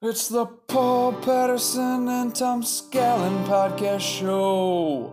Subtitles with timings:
[0.00, 5.12] It's the Paul Patterson and Tom Scallon podcast show.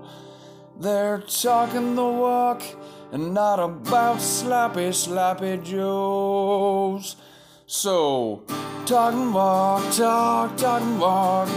[0.80, 2.62] They're talking the walk
[3.12, 7.16] and not about sloppy, sloppy joes.
[7.66, 8.44] So,
[8.86, 11.50] talking walk, talk, talking walk,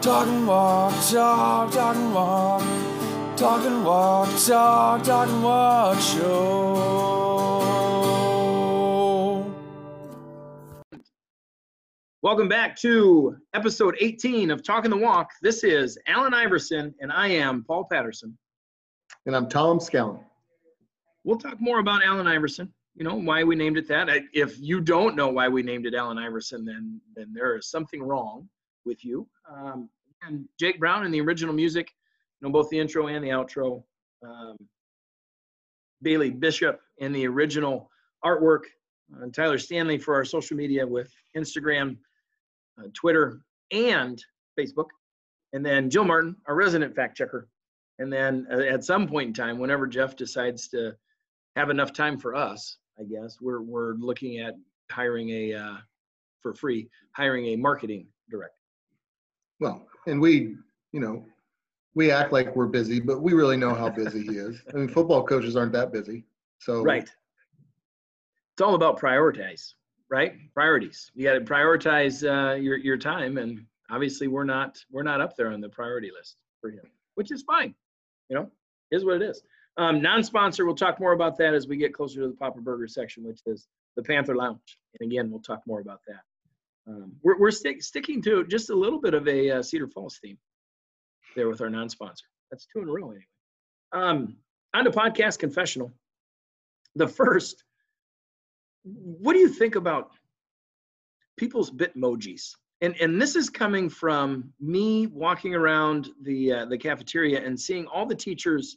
[0.00, 2.62] talking walk, talk, talking walk,
[3.36, 7.21] talking walk, talk, talking walk show.
[12.22, 15.32] Welcome back to episode 18 of Talking the Walk.
[15.42, 18.38] This is Allen Iverson, and I am Paul Patterson.
[19.26, 20.20] And I'm Tom Scallon.
[21.24, 22.72] We'll talk more about Allen Iverson.
[22.94, 24.08] You know why we named it that.
[24.32, 28.00] If you don't know why we named it Allen Iverson, then then there is something
[28.00, 28.48] wrong
[28.84, 29.26] with you.
[29.52, 29.88] Um,
[30.22, 31.90] and Jake Brown and the original music,
[32.40, 33.82] you know both the intro and the outro.
[34.24, 34.56] Um,
[36.02, 37.90] Bailey Bishop in the original
[38.24, 38.62] artwork.
[39.12, 41.96] Uh, Tyler Stanley for our social media with Instagram,
[42.94, 43.40] Twitter,
[43.70, 44.22] and
[44.58, 44.88] Facebook.
[45.52, 47.48] And then Jill Martin, our resident fact checker.
[47.98, 50.96] And then uh, at some point in time, whenever Jeff decides to
[51.56, 54.54] have enough time for us, I guess we're we're looking at
[54.90, 55.76] hiring a uh,
[56.40, 58.56] for free hiring a marketing director.
[59.60, 60.56] Well, and we,
[60.92, 61.24] you know,
[61.94, 64.60] we act like we're busy, but we really know how busy he is.
[64.72, 66.24] I mean, football coaches aren't that busy.
[66.58, 67.08] So Right.
[68.54, 69.74] It's all about prioritize,
[70.12, 70.34] right?
[70.52, 71.10] Priorities.
[71.14, 75.36] You got to prioritize uh, your your time, and obviously we're not we're not up
[75.36, 77.74] there on the priority list for him, which is fine.
[78.28, 78.50] You know,
[78.90, 79.42] is what it is.
[79.78, 82.86] Um, non-sponsor, we'll talk more about that as we get closer to the Papa Burger
[82.86, 84.78] section, which is the Panther Lounge.
[85.00, 86.20] And again, we'll talk more about that.
[86.86, 90.18] Um, we're we're stick, sticking to just a little bit of a uh, Cedar Falls
[90.22, 90.36] theme
[91.34, 92.26] there with our non-sponsor.
[92.50, 93.26] That's two in a row anyway.
[93.92, 94.36] Um,
[94.74, 95.90] on to podcast confessional.
[96.96, 97.64] The first,
[98.84, 100.10] what do you think about
[101.36, 102.54] people's bitmojis?
[102.80, 107.86] And and this is coming from me walking around the uh, the cafeteria and seeing
[107.86, 108.76] all the teachers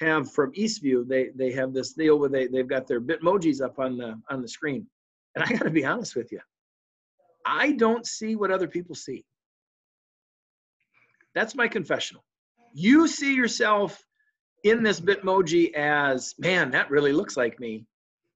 [0.00, 1.06] have from Eastview.
[1.06, 4.40] They they have this deal where they they've got their bitmojis up on the on
[4.42, 4.86] the screen.
[5.34, 6.38] And I got to be honest with you,
[7.44, 9.24] I don't see what other people see.
[11.34, 12.24] That's my confessional.
[12.72, 14.02] You see yourself
[14.62, 17.84] in this Bitmoji as, man, that really looks like me.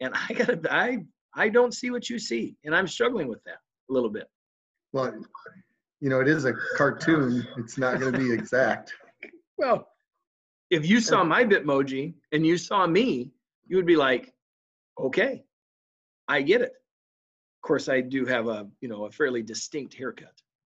[0.01, 0.99] And I gotta, I,
[1.35, 4.29] I don't see what you see, and I'm struggling with that a little bit.
[4.93, 5.13] well,
[6.01, 7.47] you know, it is a cartoon.
[7.57, 8.95] It's not going to be exact.
[9.61, 9.89] Well,
[10.71, 13.33] if you saw my Bitmoji and you saw me,
[13.67, 14.33] you would be like,
[15.01, 15.43] okay,
[16.29, 16.71] I get it.
[16.71, 20.35] Of course, I do have a, you know, a fairly distinct haircut.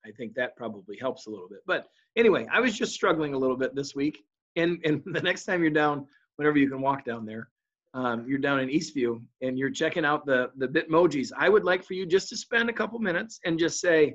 [0.07, 1.59] I think that probably helps a little bit.
[1.67, 4.25] But anyway, I was just struggling a little bit this week.
[4.57, 6.07] And and the next time you're down,
[6.37, 7.51] whenever you can walk down there,
[7.95, 11.33] um, you're down in Eastview and you're checking out the the Bitmojis.
[11.37, 14.15] I would like for you just to spend a couple minutes and just say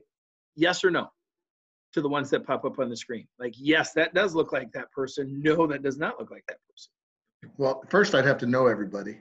[0.56, 1.10] yes or no
[1.94, 3.28] to the ones that pop up on the screen.
[3.40, 5.42] Like, yes, that does look like that person.
[5.42, 6.92] No, that does not look like that person.
[7.58, 9.18] Well, first I'd have to know everybody.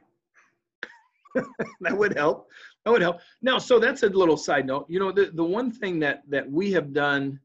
[1.80, 2.48] that would help.
[2.84, 3.20] That would help.
[3.42, 4.86] Now, so that's a little side note.
[4.88, 7.40] You know, the, the one thing that that we have done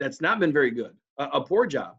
[0.00, 1.96] that's not been very good, a, a poor job,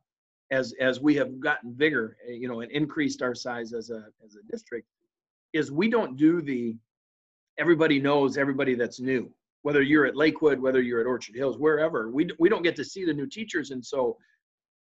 [0.51, 4.05] as as we have gotten bigger, eh, you know, and increased our size as a
[4.23, 4.87] as a district,
[5.53, 6.77] is we don't do the
[7.57, 9.31] everybody knows everybody that's new.
[9.63, 12.85] Whether you're at Lakewood, whether you're at Orchard Hills, wherever, we we don't get to
[12.85, 14.17] see the new teachers, and so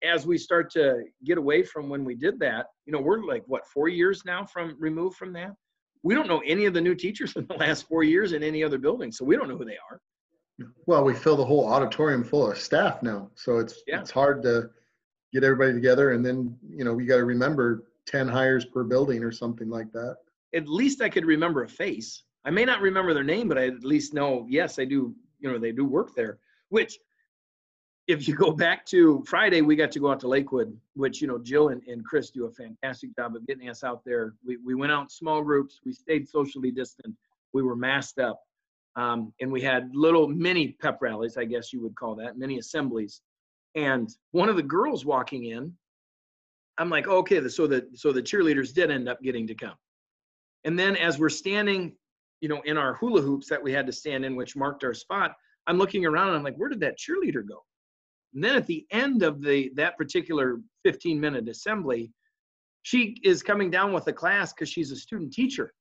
[0.03, 3.43] as we start to get away from when we did that, you know, we're like
[3.47, 5.53] what four years now from removed from that
[6.03, 8.63] we don't know any of the new teachers in the last four years in any
[8.63, 9.99] other building, so we don't know who they are.
[10.85, 14.01] Well, we fill the whole auditorium full of staff now, so it's Yeah.
[14.01, 14.69] it's hard to
[15.33, 16.11] get everybody together.
[16.11, 19.91] And then you know we got to remember ten hires per building or something like
[19.93, 20.17] that.
[20.53, 22.23] At least I could remember a face.
[22.45, 25.51] I may not remember their name, but I at least know, yes, I do, you
[25.51, 26.39] know, they do work there.
[26.69, 26.99] Which,
[28.07, 31.27] if you go back to Friday, we got to go out to Lakewood, which, you
[31.27, 34.33] know, Jill and, and Chris do a fantastic job of getting us out there.
[34.45, 37.15] We, we went out in small groups, we stayed socially distant,
[37.53, 38.41] we were masked up.
[38.95, 42.59] Um, and we had little mini pep rallies, I guess you would call that, mini
[42.59, 43.21] assemblies.
[43.75, 45.73] And one of the girls walking in,
[46.77, 49.75] I'm like, okay, so the so the cheerleaders did end up getting to come.
[50.63, 51.95] And then as we're standing,
[52.41, 54.93] you know, in our hula hoops that we had to stand in, which marked our
[54.93, 55.33] spot,
[55.67, 57.63] I'm looking around and I'm like, where did that cheerleader go?
[58.33, 62.11] And then at the end of the that particular 15 minute assembly,
[62.81, 65.73] she is coming down with the class because she's a student teacher.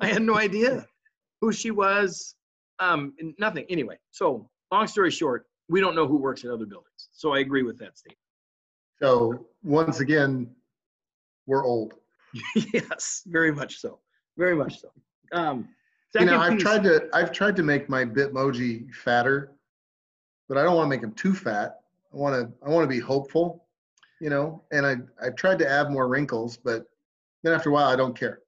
[0.00, 0.86] I had no idea
[1.40, 2.34] who she was.
[2.78, 3.64] Um, nothing.
[3.68, 7.08] Anyway, so long story short, we don't know who works in other buildings.
[7.12, 8.18] So I agree with that statement.
[9.02, 10.48] So once again,
[11.46, 11.94] we're old.
[12.72, 13.98] yes, very much so.
[14.36, 14.88] Very much so.
[15.32, 15.68] Um,
[16.18, 19.52] You know, I've piece- tried to I've tried to make my Bitmoji fatter,
[20.48, 21.80] but I don't want to make him too fat.
[22.12, 23.64] I want to I want to be hopeful,
[24.20, 24.62] you know.
[24.72, 26.86] And I I've tried to add more wrinkles, but
[27.42, 28.40] then after a while, I don't care.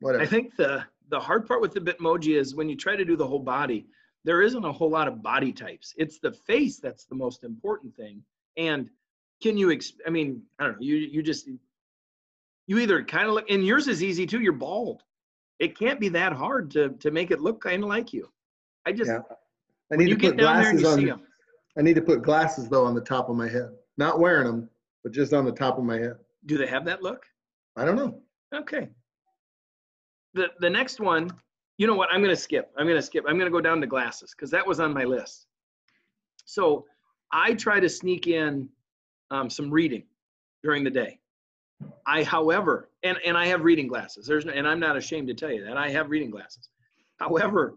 [0.00, 0.22] Whatever.
[0.22, 3.16] I think the the hard part with the Bitmoji is when you try to do
[3.16, 3.86] the whole body,
[4.26, 5.94] there isn't a whole lot of body types.
[5.96, 8.22] It's the face that's the most important thing.
[8.58, 8.90] And
[9.40, 9.70] can you?
[9.70, 10.78] Ex- I mean, I don't know.
[10.80, 11.48] You you just
[12.66, 14.40] you either kind of look, and yours is easy too.
[14.40, 15.02] You're bald.
[15.60, 18.28] It can't be that hard to to make it look kind of like you.
[18.84, 19.20] I just Yeah.
[19.92, 21.22] I need you to get put down there and glasses on.
[21.78, 23.70] I need to put glasses though on the top of my head.
[23.96, 24.68] Not wearing them,
[25.04, 26.16] but just on the top of my head.
[26.46, 27.24] Do they have that look?
[27.76, 28.20] I don't know.
[28.52, 28.88] Okay.
[30.34, 31.30] The the next one,
[31.78, 32.08] you know what?
[32.12, 32.70] I'm gonna skip.
[32.76, 33.24] I'm gonna skip.
[33.28, 35.46] I'm gonna go down to glasses because that was on my list.
[36.44, 36.86] So
[37.32, 38.68] I try to sneak in
[39.30, 40.04] um, some reading
[40.62, 41.20] during the day.
[42.06, 44.26] I, however, and and I have reading glasses.
[44.26, 46.68] There's no, and I'm not ashamed to tell you that I have reading glasses.
[47.18, 47.76] However,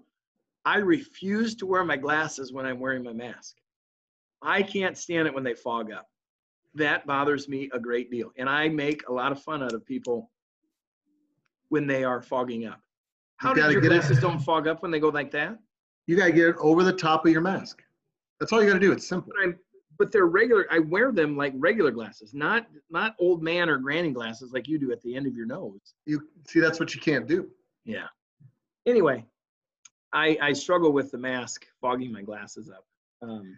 [0.66, 3.58] I refuse to wear my glasses when I'm wearing my mask.
[4.42, 6.08] I can't stand it when they fog up.
[6.76, 9.86] That bothers me a great deal, and I make a lot of fun out of
[9.86, 10.32] people
[11.68, 12.82] when they are fogging up.
[13.40, 15.58] How gotta your get it- glasses don't fog up when they go like that?
[16.08, 17.82] You gotta get it over the top of your mask.
[18.40, 18.92] That's all you gotta do.
[18.92, 19.32] It's simple.
[19.44, 19.56] But
[19.98, 20.66] but they're regular.
[20.72, 24.78] I wear them like regular glasses, not not old man or granny glasses like you
[24.78, 25.80] do at the end of your nose.
[26.06, 27.50] You see, that's what you can't do.
[27.86, 28.08] Yeah.
[28.86, 29.26] Anyway,
[30.14, 32.86] I I struggle with the mask fogging my glasses up.
[33.22, 33.58] Um,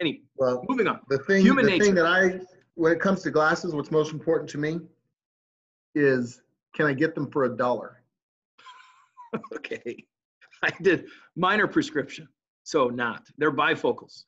[0.00, 1.00] any Well, moving on.
[1.08, 1.84] the thing, Human the nature.
[1.84, 2.40] thing that I,
[2.74, 4.80] when it comes to glasses, what's most important to me
[5.94, 6.40] is
[6.74, 7.99] can I get them for a dollar?
[9.54, 10.04] Okay,
[10.62, 11.06] I did
[11.36, 12.28] minor prescription,
[12.64, 13.22] so not.
[13.38, 14.24] They're bifocals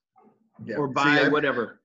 [0.65, 0.77] Yeah.
[0.77, 1.81] or See, buy I- whatever.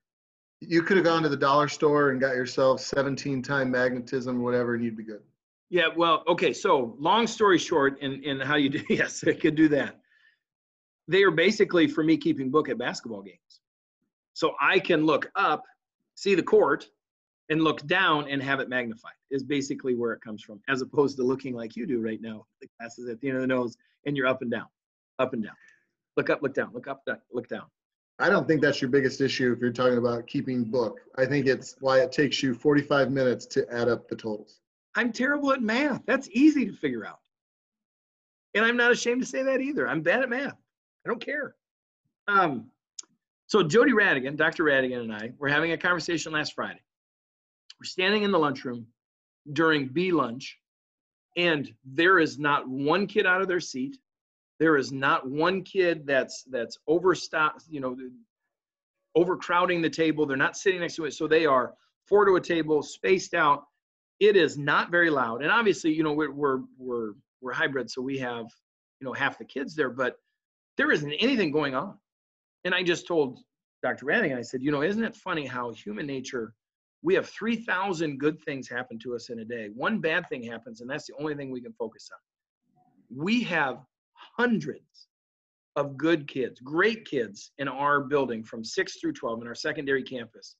[0.60, 4.74] You could have gone to the dollar store and got yourself 17 time magnetism, whatever,
[4.74, 5.22] and you'd be good.
[5.70, 9.56] Yeah, well, okay, so long story short, and, and how you do, yes, I could
[9.56, 10.00] do that.
[11.08, 13.62] They are basically for me keeping book at basketball games.
[14.34, 15.64] So I can look up,
[16.16, 16.88] see the court,
[17.50, 21.18] and look down and have it magnified, is basically where it comes from, as opposed
[21.18, 23.78] to looking like you do right now, the glasses at the end of the nose,
[24.06, 24.68] and you're up and down,
[25.20, 25.56] up and down.
[26.18, 27.66] Look up, look down, look up, look down.
[28.20, 31.00] I don't think that's your biggest issue if you're talking about keeping book.
[31.16, 34.60] I think it's why it takes you 45 minutes to add up the totals.
[34.96, 36.02] I'm terrible at math.
[36.08, 37.20] That's easy to figure out.
[38.56, 39.88] And I'm not ashamed to say that either.
[39.88, 40.58] I'm bad at math.
[41.06, 41.54] I don't care.
[42.28, 42.72] Um,
[43.46, 44.64] so Jody Radigan, Dr.
[44.64, 46.82] Radigan and I were having a conversation last Friday.
[47.80, 48.88] We're standing in the lunchroom
[49.54, 50.58] during B lunch,
[51.36, 53.98] and there is not one kid out of their seat.
[54.60, 57.96] There is not one kid that's that's overstopped, you know,
[59.16, 60.26] overcrowding the table.
[60.26, 61.14] They're not sitting next to it.
[61.14, 61.74] So they are
[62.08, 63.66] four to a table, spaced out
[64.20, 68.02] it is not very loud and obviously you know we're we're we're, we're hybrid so
[68.02, 68.46] we have
[69.00, 70.16] you know half the kids there but
[70.78, 71.98] there isn't anything going on
[72.64, 73.40] and i just told
[73.84, 76.54] dr Radigan i said you know isn't it funny how human nature
[77.02, 79.70] we have 3000 good things happen to us in a day.
[79.74, 83.26] One bad thing happens and that's the only thing we can focus on.
[83.26, 83.80] We have
[84.38, 85.08] hundreds
[85.76, 90.04] of good kids great kids in our building from 6 through 12 in our secondary
[90.04, 90.56] campus.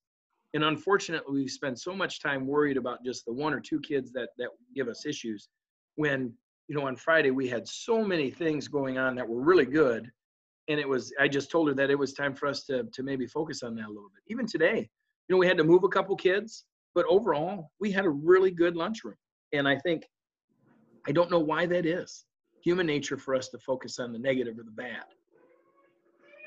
[0.54, 4.12] And unfortunately we spend so much time worried about just the one or two kids
[4.14, 5.50] that that give us issues
[5.96, 6.32] when
[6.68, 10.10] you know on friday we had so many things going on that were really good.
[10.70, 13.04] And it was i just told her that it was time for us to to
[13.04, 14.24] maybe focus on that a little bit.
[14.32, 14.88] Even today
[15.28, 16.66] you know we had to move a couple kids
[16.96, 19.16] but overall we had a really good lunchroom
[19.54, 20.04] and i think
[21.08, 22.26] i don't know why that is
[22.64, 25.04] human nature for us to focus on the negative or the bad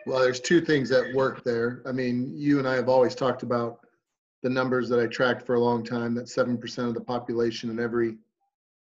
[0.07, 1.83] Well, there's two things that work there.
[1.87, 3.81] I mean, you and I have always talked about
[4.43, 7.79] the numbers that I tracked for a long time that 7% of the population in
[7.79, 8.17] every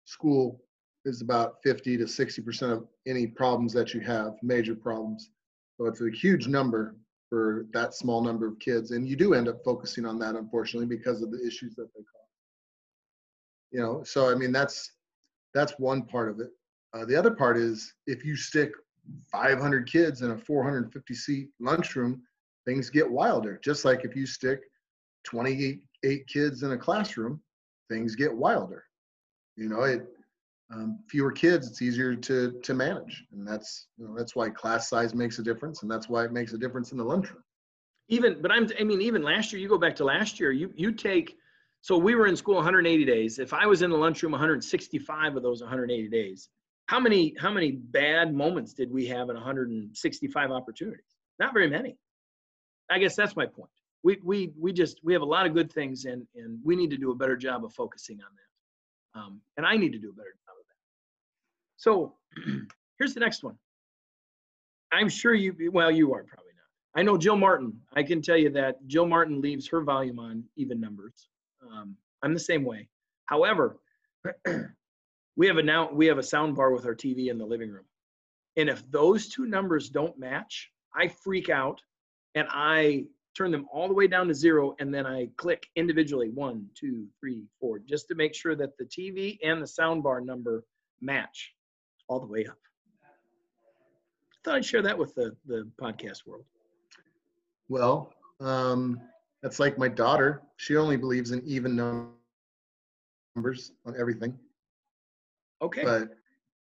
[0.05, 0.61] school
[1.05, 5.29] is about 50 to 60% of any problems that you have, major problems.
[5.77, 6.95] So it's a huge number
[7.31, 8.91] for that small number of kids.
[8.91, 12.01] And you do end up focusing on that, unfortunately, because of the issues that they
[12.01, 12.29] cause.
[13.71, 14.91] You know, so I mean, that's
[15.53, 16.49] that's one part of it.
[16.93, 18.71] Uh, the other part is if you stick
[19.31, 22.21] 500 kids in a 450 seat lunchroom,
[22.65, 23.61] things get wilder.
[23.63, 24.59] Just like if you stick
[25.23, 27.41] 28 kids in a classroom,
[27.89, 28.83] things get wilder.
[29.55, 30.05] You know, it
[30.73, 34.89] um, fewer kids, it's easier to to manage, and that's you know that's why class
[34.89, 37.43] size makes a difference, and that's why it makes a difference in the lunchroom.
[38.09, 40.71] even but i'm i mean even last year you go back to last year you
[40.75, 41.35] you take
[41.83, 43.39] so we were in school 180 days.
[43.39, 46.49] If i was in the lunchroom 165 of those 180 days
[46.91, 51.15] how many how many bad moments did we have in 165 opportunities?
[51.39, 51.95] Not very many.
[52.89, 53.71] I guess that's my point.
[54.03, 56.89] We we we just we have a lot of good things and and we need
[56.89, 59.19] to do a better job of focusing on that.
[59.19, 60.35] Um, and i need to do a better
[61.81, 62.15] so
[63.01, 63.55] Here's the next one.
[64.91, 66.99] I'm sure you, well, you are probably not.
[66.99, 67.73] I know Jill Martin.
[67.95, 71.29] I can tell you that Jill Martin leaves her volume on even numbers.
[71.63, 72.89] Um, I'm the same way.
[73.25, 73.79] However,
[75.35, 77.71] we have a now we have a sound bar with our TV in the living
[77.71, 77.85] room,
[78.55, 81.81] and if those two numbers don't match, I freak out,
[82.35, 86.29] and I turn them all the way down to zero, and then I click individually
[86.29, 90.21] one, two, three, four, just to make sure that the TV and the sound bar
[90.21, 90.63] number
[91.01, 91.55] match
[92.11, 92.57] all the way up.
[93.03, 96.43] I thought I'd share that with the the podcast world.
[97.69, 98.99] Well, um,
[99.41, 100.41] that's like my daughter.
[100.57, 101.75] She only believes in even
[103.35, 104.37] numbers on everything.
[105.61, 105.83] Okay.
[105.83, 106.09] But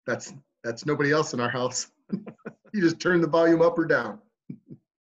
[0.05, 0.33] that's
[0.65, 1.87] that's nobody else in our house.
[2.11, 4.19] you just turn the volume up or down.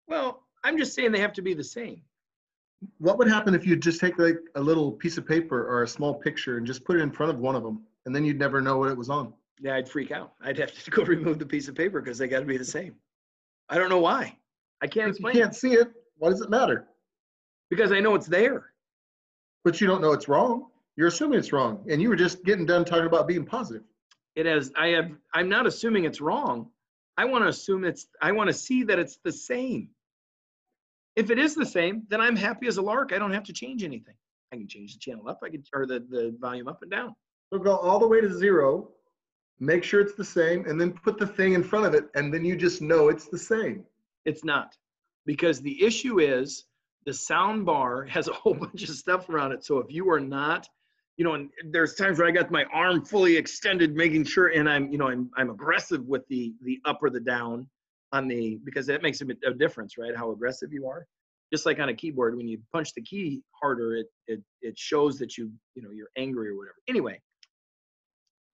[0.06, 2.02] Well, I'm just saying they have to be the same.
[2.98, 5.88] What would happen if you just take like a little piece of paper or a
[5.88, 8.38] small picture and just put it in front of one of them, and then you'd
[8.38, 9.32] never know what it was on?
[9.60, 10.32] Yeah, I'd freak out.
[10.42, 12.64] I'd have to go remove the piece of paper because they got to be the
[12.64, 12.94] same.
[13.68, 14.36] I don't know why.
[14.82, 16.86] I can't If you can't see it, why does it matter?
[17.70, 18.66] because I know it's there.
[19.64, 20.66] But you don't know it's wrong.
[20.96, 23.82] You're assuming it's wrong, and you were just getting done talking about being positive.
[24.36, 24.72] It has.
[24.76, 25.10] I have.
[25.34, 26.70] I'm not assuming it's wrong.
[27.16, 28.06] I want to assume it's.
[28.22, 29.88] I want to see that it's the same.
[31.16, 33.12] If it is the same, then I'm happy as a lark.
[33.12, 34.14] I don't have to change anything.
[34.52, 35.40] I can change the channel up.
[35.42, 37.14] I can or the the volume up and down.
[37.52, 38.90] So go all the way to zero,
[39.58, 42.32] make sure it's the same, and then put the thing in front of it, and
[42.32, 43.84] then you just know it's the same.
[44.24, 44.76] It's not.
[45.24, 46.66] Because the issue is
[47.04, 49.64] the sound bar has a whole bunch of stuff around it.
[49.64, 50.68] So if you are not,
[51.16, 54.68] you know, and there's times where I got my arm fully extended, making sure, and
[54.68, 57.66] I'm, you know, I'm, I'm aggressive with the the up or the down
[58.12, 60.14] on the because that makes a, bit, a difference, right?
[60.14, 61.06] How aggressive you are.
[61.52, 65.18] Just like on a keyboard, when you punch the key harder, it it it shows
[65.18, 66.74] that you you know you're angry or whatever.
[66.86, 67.18] Anyway,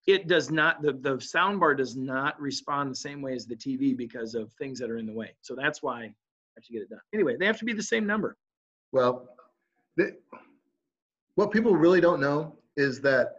[0.06, 3.56] it does not the the sound bar does not respond the same way as the
[3.56, 5.34] TV because of things that are in the way.
[5.42, 6.14] So that's why I
[6.56, 7.00] have to get it done.
[7.12, 8.36] Anyway, they have to be the same number.
[8.90, 9.28] Well,
[9.96, 10.16] the,
[11.36, 13.36] what people really don't know is that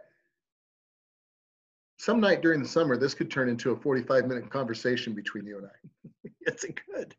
[1.98, 5.58] some night during the summer, this could turn into a 45 minute conversation between you
[5.58, 6.30] and I.
[6.46, 7.14] It's a good.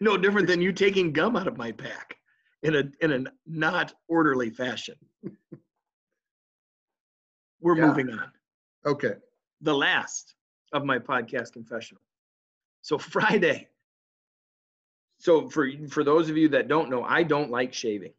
[0.00, 2.16] no different than you taking gum out of my pack
[2.62, 4.94] in a in a not orderly fashion.
[7.60, 7.86] We're Yeah.
[7.86, 8.32] moving on.
[8.86, 9.14] Okay.
[9.60, 10.34] The last
[10.72, 12.02] of my podcast confessional.
[12.82, 13.68] So Friday.
[15.18, 18.14] So for for those of you that don't know, I don't like shaving.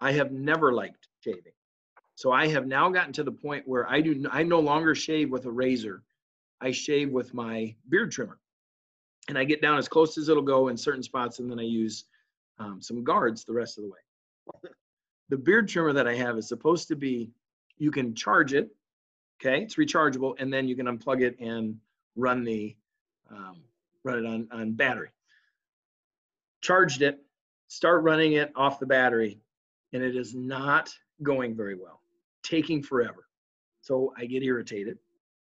[0.00, 1.52] I have never liked shaving.
[2.14, 5.30] So I have now gotten to the point where I do I no longer shave
[5.30, 6.02] with a razor.
[6.60, 8.38] I shave with my beard trimmer.
[9.28, 11.62] And I get down as close as it'll go in certain spots, and then I
[11.64, 12.04] use
[12.58, 14.70] um, some guards the rest of the way.
[15.28, 17.30] The beard trimmer that I have is supposed to be,
[17.78, 18.74] you can charge it,
[19.44, 19.62] okay?
[19.62, 21.76] It's rechargeable, and then you can unplug it and
[22.16, 22.76] run the,
[23.30, 23.62] um,
[24.04, 25.10] run it on on battery.
[26.60, 27.20] Charged it,
[27.68, 29.40] start running it off the battery,
[29.92, 30.90] and it is not
[31.22, 32.00] going very well,
[32.42, 33.26] taking forever.
[33.80, 34.98] So I get irritated.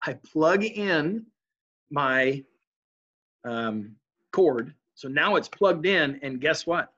[0.05, 1.25] I plug in
[1.89, 2.43] my
[3.43, 3.95] um,
[4.31, 4.73] cord.
[4.95, 6.93] So now it's plugged in, and guess what?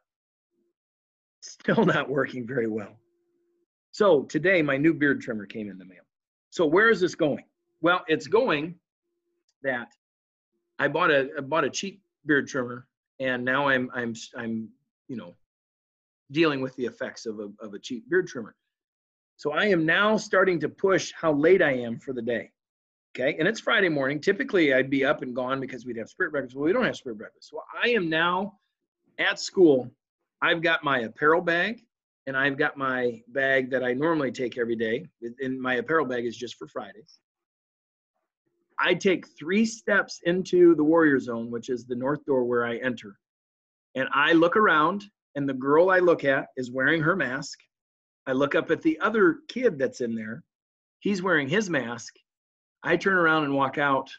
[1.42, 2.96] Still not working very well.
[3.92, 6.03] So today, my new beard trimmer came in the mail.
[6.54, 7.46] So where is this going?
[7.82, 8.76] Well, it's going
[9.64, 9.88] that
[10.78, 12.86] I bought a I bought a cheap beard trimmer,
[13.20, 14.70] and now I'm I'm I'm
[15.08, 15.34] you know
[16.32, 18.54] dealing with the effects of a of a cheap beard trimmer.
[19.36, 22.52] So I am now starting to push how late I am for the day.
[23.18, 24.20] Okay, and it's Friday morning.
[24.20, 26.56] Typically, I'd be up and gone because we'd have spirit breakfast.
[26.56, 27.50] Well, we don't have spirit breakfast.
[27.50, 28.60] So I am now
[29.18, 29.90] at school.
[30.40, 31.84] I've got my apparel bag
[32.28, 35.06] and I've got my bag that I normally take every day.
[35.42, 37.20] And my apparel bag is just for Fridays.
[38.80, 42.78] I take three steps into the warrior zone, which is the north door where I
[42.78, 43.18] enter.
[43.96, 45.04] And I look around,
[45.36, 47.60] and the girl I look at is wearing her mask.
[48.26, 50.44] I look up at the other kid that's in there.
[51.00, 52.16] He's wearing his mask.
[52.84, 54.10] I turn around and walk out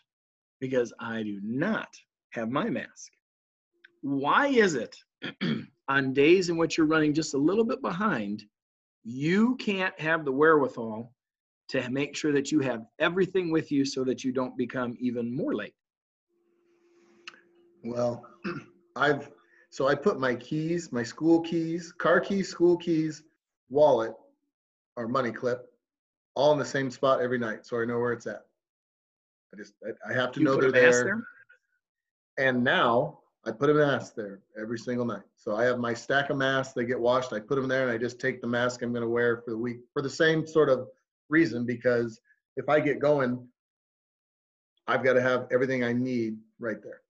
[0.61, 1.89] because I do not
[2.31, 3.13] have my mask.
[4.03, 4.97] Why is it
[5.89, 8.45] on days in which you're running just a little bit behind,
[9.03, 11.13] you can't have the wherewithal
[11.69, 15.35] to make sure that you have everything with you so that you don't become even
[15.35, 15.75] more late?
[17.83, 18.27] Well,
[18.97, 19.31] I've
[19.71, 23.25] so I put my keys, my school keys, car keys, school keys,
[23.71, 24.15] wallet,
[24.97, 25.67] or money clip,
[26.37, 28.43] all in the same spot every night, so I know where it's at.
[29.53, 31.25] I just I, I have to You know they're mask there.
[32.39, 35.23] And now I put a mask there every single night.
[35.37, 36.73] So I have my stack of masks.
[36.73, 37.33] They get washed.
[37.33, 39.51] I put them there, and I just take the mask I'm going to wear for
[39.51, 40.89] the week for the same sort of
[41.29, 41.67] reason.
[41.67, 42.21] Because
[42.57, 43.47] if I get going,
[44.87, 47.03] I've got to have everything I need right there.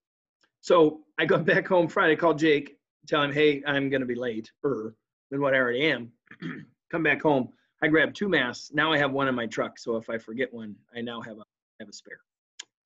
[0.60, 4.16] So I got back home Friday, called Jake, tell him, hey, I'm going to be
[4.16, 4.94] late, or
[5.30, 6.10] than what I already am.
[6.90, 7.48] Come back home.
[7.82, 8.70] I grabbed two masks.
[8.72, 9.78] Now I have one in my truck.
[9.78, 11.44] So if I forget one, I now have a
[11.80, 12.20] have a spare.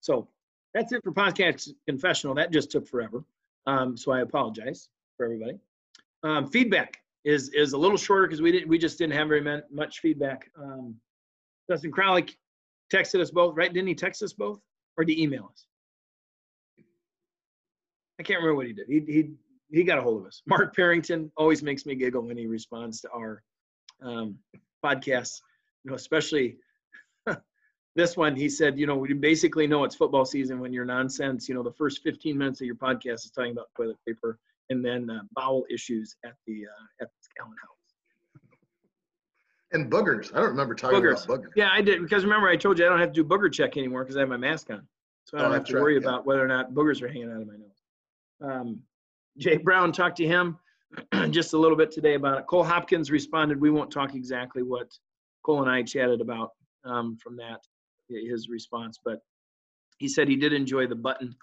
[0.01, 0.29] So
[0.75, 2.35] that's it for podcast confessional.
[2.35, 3.23] That just took forever.
[3.69, 5.59] Um, so I apologize for everybody.
[6.23, 9.43] Um, feedback is is a little shorter because we didn't we just didn't have very
[9.43, 10.51] man- much feedback.
[10.59, 10.97] Um,
[11.69, 12.27] Dustin Crowley
[12.93, 13.73] texted us both, right?
[13.73, 14.59] Didn't he text us both,
[14.97, 15.67] or did he email us?
[18.19, 18.87] I can't remember what he did.
[18.89, 19.31] He he
[19.71, 20.41] he got a hold of us.
[20.47, 23.43] Mark Parrington always makes me giggle when he responds to our
[24.03, 24.39] um,
[24.83, 25.43] podcasts.
[25.85, 26.57] You know, especially
[27.97, 28.37] this one.
[28.37, 31.49] He said, you know, we basically know it's football season when your nonsense.
[31.49, 34.39] You know, the first 15 minutes of your podcast is talking about toilet paper,
[34.71, 37.75] and then uh, bowel issues at the uh, at the Allen House.
[39.73, 40.33] And boogers.
[40.35, 41.25] I don't remember talking Boogers.
[41.27, 41.51] about boogers.
[41.57, 43.77] Yeah, I did because remember I told you I don't have to do booger check
[43.77, 44.87] anymore because I have my mask on,
[45.25, 46.01] so I Oh, don't have to right, worry yeah.
[46.09, 47.83] about whether or not boogers are hanging out of my nose.
[48.41, 48.81] Um,
[49.37, 50.59] Jay Brown talked to him
[51.31, 52.47] just a little bit today about it.
[52.47, 53.61] Cole Hopkins responded.
[53.61, 54.89] We won't talk exactly what
[55.45, 56.51] Cole and I chatted about
[56.85, 57.61] um, from that
[58.09, 59.21] his response, but
[59.99, 61.35] he said he did enjoy the button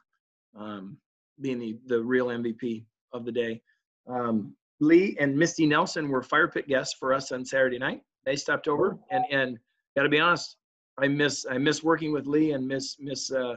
[0.57, 0.97] um,
[1.41, 3.61] being the the real MVP of the day.
[4.07, 8.01] Um, Lee and Misty Nelson were fire pit guests for us on Saturday night.
[8.25, 9.59] They stopped over and and
[9.95, 10.57] got to be honest,
[10.97, 13.55] I miss I miss working with Lee and miss miss uh,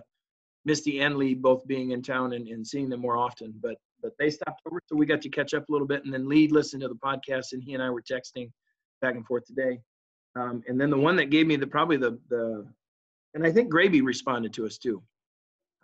[0.65, 3.55] Misty and Lee both being in town and, and seeing them more often.
[3.61, 6.05] But but they stopped over, so we got to catch up a little bit.
[6.05, 8.50] And then Lee listened to the podcast, and he and I were texting
[9.00, 9.81] back and forth today.
[10.37, 12.67] Um, and then the one that gave me the probably the the,
[13.35, 15.02] and I think Gravy responded to us too,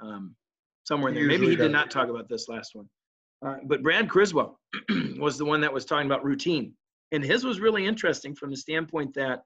[0.00, 0.34] um,
[0.84, 1.26] somewhere in there.
[1.26, 2.88] Maybe he did not talk about this last one.
[3.44, 4.58] Uh, but Brad Criswell
[5.18, 6.72] was the one that was talking about routine,
[7.12, 9.42] and his was really interesting from the standpoint that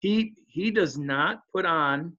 [0.00, 2.16] he he does not put on.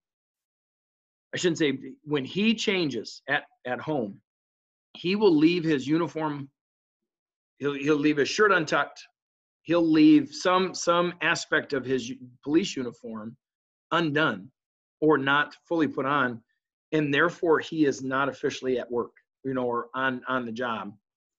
[1.34, 4.22] I shouldn't say when he changes at at home,
[4.94, 6.50] he will leave his uniform.
[7.58, 9.04] He'll he'll leave his shirt untucked.
[9.64, 13.36] He'll leave some some aspect of his police uniform
[13.92, 14.50] undone
[15.02, 16.42] or not fully put on,
[16.92, 19.12] and therefore he is not officially at work,
[19.44, 20.94] you know, or on on the job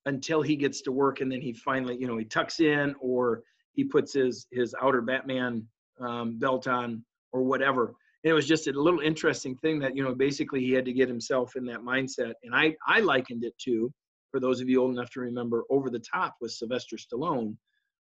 [0.06, 3.42] until he gets to work, and then he finally, you know, he tucks in or
[3.72, 5.66] he puts his his outer Batman
[6.00, 7.94] um, belt on or whatever.
[8.24, 10.92] And it was just a little interesting thing that you know basically he had to
[10.92, 13.92] get himself in that mindset, and I I likened it to
[14.30, 17.56] for those of you old enough to remember Over the Top with Sylvester Stallone,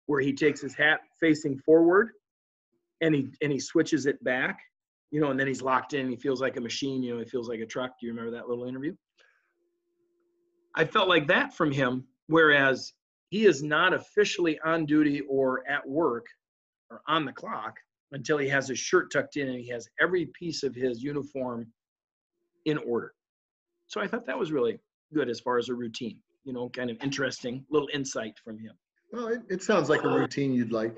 [0.08, 2.12] where he takes his hat facing forward
[3.02, 4.60] and he and he switches it back,
[5.12, 6.10] you know, and then he's locked in.
[6.10, 7.92] He feels like a machine, you know, he feels like a truck.
[8.00, 8.94] Do you remember that little interview?
[10.76, 12.94] I felt like that from him, whereas
[13.30, 16.26] he is not officially on duty or at work
[16.90, 17.76] or on the clock
[18.12, 21.68] until he has his shirt tucked in and he has every piece of his uniform
[22.66, 23.14] in order.
[23.88, 24.80] So I thought that was really
[25.14, 28.74] good as far as a routine, you know, kind of interesting little insight from him.
[29.12, 30.96] Well, it, it sounds like a routine you'd like.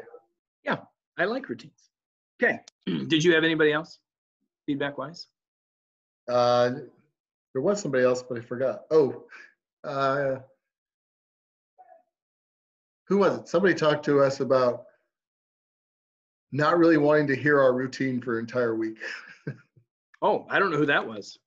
[0.66, 0.78] Yeah,
[1.18, 1.89] I like routines.
[2.42, 2.60] Okay.
[3.08, 4.00] Did you have anybody else
[4.66, 5.28] feedback wise?
[6.28, 6.72] Uh,
[7.54, 8.84] there was somebody else, but I forgot.
[8.92, 9.24] Oh,
[9.84, 10.36] uh,
[13.08, 13.48] who was it?
[13.48, 14.86] Somebody talked to us about
[16.52, 18.98] not really wanting to hear our routine for an entire week.
[20.22, 21.40] Oh, I don't know who that was.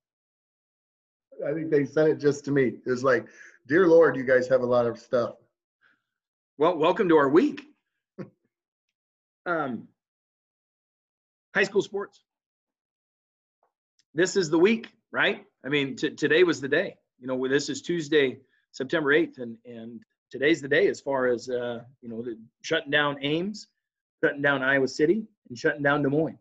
[1.47, 2.79] I think they sent it just to me.
[2.87, 3.27] It was like,
[3.67, 5.35] dear Lord, you guys have a lot of stuff.
[6.57, 7.67] Well, welcome to our week.
[9.47, 9.89] um,
[11.55, 12.23] high school sports.
[14.15, 15.45] This is the week, right?
[15.65, 16.97] I mean, t- today was the day.
[17.19, 18.41] You know, this is Tuesday,
[18.73, 22.25] September 8th, and, and today's the day as far as, uh, you know,
[22.63, 23.69] shutting down Ames,
[24.23, 26.39] shutting down Iowa City, and shutting down Des Moines.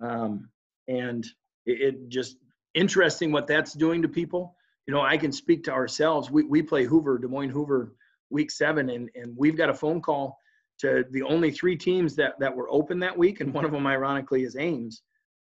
[0.00, 0.48] Um,
[0.88, 1.24] and
[1.66, 2.36] it, it just
[2.74, 4.56] interesting what that's doing to people.
[4.86, 6.30] You know, I can speak to ourselves.
[6.30, 7.94] We, we play Hoover, Des Moines Hoover
[8.30, 10.38] week seven and, and we've got a phone call
[10.80, 13.86] to the only three teams that, that were open that week and one of them
[13.86, 15.02] ironically is ames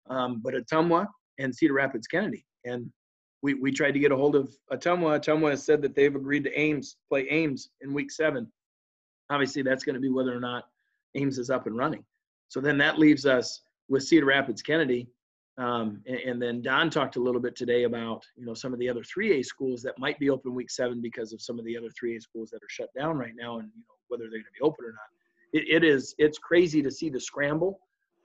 [0.08, 1.06] um, but Ottumwa
[1.38, 2.44] and cedar rapids kennedy.
[2.64, 2.90] And
[3.42, 6.44] we, we tried to get a hold of Ottumwa Ottumwa has said that they've agreed
[6.44, 8.50] to ames play ames in week seven.
[9.30, 10.64] Obviously that's going to be whether or not
[11.14, 12.04] ames is up and running.
[12.48, 15.08] So then that leaves us with cedar rapids kennedy
[15.58, 18.78] um, and, and then Don talked a little bit today about you know some of
[18.78, 21.76] the other 3A schools that might be open week seven because of some of the
[21.76, 24.44] other 3A schools that are shut down right now, and you know whether they're going
[24.44, 25.17] to be open or not.
[25.52, 27.80] It, it is it's crazy to see the scramble.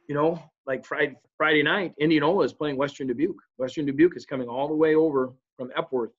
[0.07, 3.41] You know, like Friday Friday night, Indianola is playing Western Dubuque.
[3.57, 6.11] Western Dubuque is coming all the way over from Epworth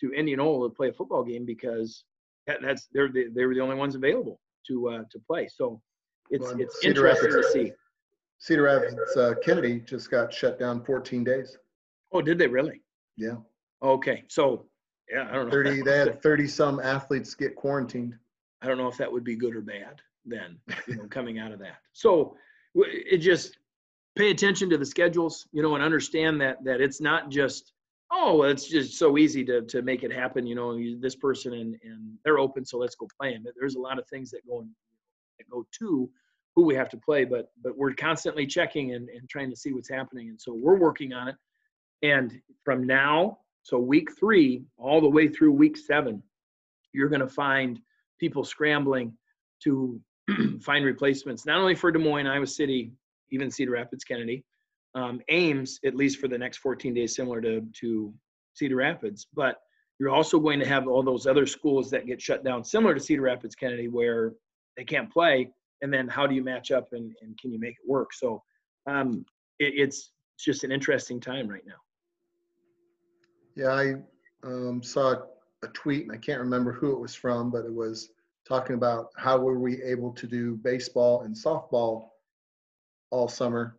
[0.00, 2.04] to Indianola to play a football game because
[2.46, 5.48] that, that's they're the, they were the only ones available to uh, to play.
[5.48, 5.80] So
[6.30, 7.72] it's Well, it's Cedar interesting to Rapids- see.
[8.40, 11.58] Cedar Rapids uh, Kennedy just got shut down 14 days.
[12.12, 12.82] Oh, did they really?
[13.16, 13.34] Yeah,
[13.82, 14.66] Okay, so
[15.12, 15.50] yeah, I don't know.
[15.50, 15.82] thirty.
[15.82, 18.14] They had thirty some athletes get quarantined.
[18.62, 21.52] I don't know if that would be good or bad then, you know, coming out
[21.52, 21.78] of that.
[21.92, 22.36] So
[22.74, 23.58] it just
[24.16, 27.72] pay attention to the schedules, you know, and understand that that it's not just
[28.10, 30.46] oh, it's just so easy to to make it happen.
[30.46, 33.44] You know, this person and and they're open, so let's go play them.
[33.58, 34.66] There's a lot of things that go
[35.38, 36.10] that go to
[36.56, 39.72] who we have to play, but but we're constantly checking and, and trying to see
[39.72, 41.36] what's happening, and so we're working on it.
[42.02, 46.22] And from now, so week three, all the way through week seven,
[46.92, 47.80] you're going to find
[48.18, 49.12] people scrambling
[49.64, 50.00] to
[50.62, 52.92] find replacements, not only for Des Moines, Iowa City,
[53.30, 54.44] even Cedar Rapids, Kennedy,
[54.94, 58.12] um, Ames, at least for the next 14 days, similar to, to
[58.54, 59.26] Cedar Rapids.
[59.34, 59.56] But
[59.98, 63.00] you're also going to have all those other schools that get shut down, similar to
[63.00, 64.32] Cedar Rapids, Kennedy, where
[64.76, 65.50] they can't play.
[65.82, 68.12] And then how do you match up and, and can you make it work?
[68.12, 68.42] So
[68.88, 69.24] um,
[69.58, 71.74] it, it's just an interesting time right now.
[73.54, 73.94] Yeah, I
[74.44, 75.16] um, saw
[75.62, 78.10] a tweet, and I can't remember who it was from, but it was
[78.48, 82.08] talking about how were we able to do baseball and softball
[83.10, 83.78] all summer.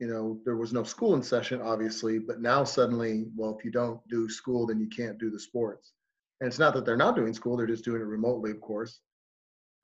[0.00, 3.70] You know, there was no school in session, obviously, but now suddenly, well, if you
[3.70, 5.92] don't do school, then you can't do the sports.
[6.40, 8.98] And it's not that they're not doing school; they're just doing it remotely, of course.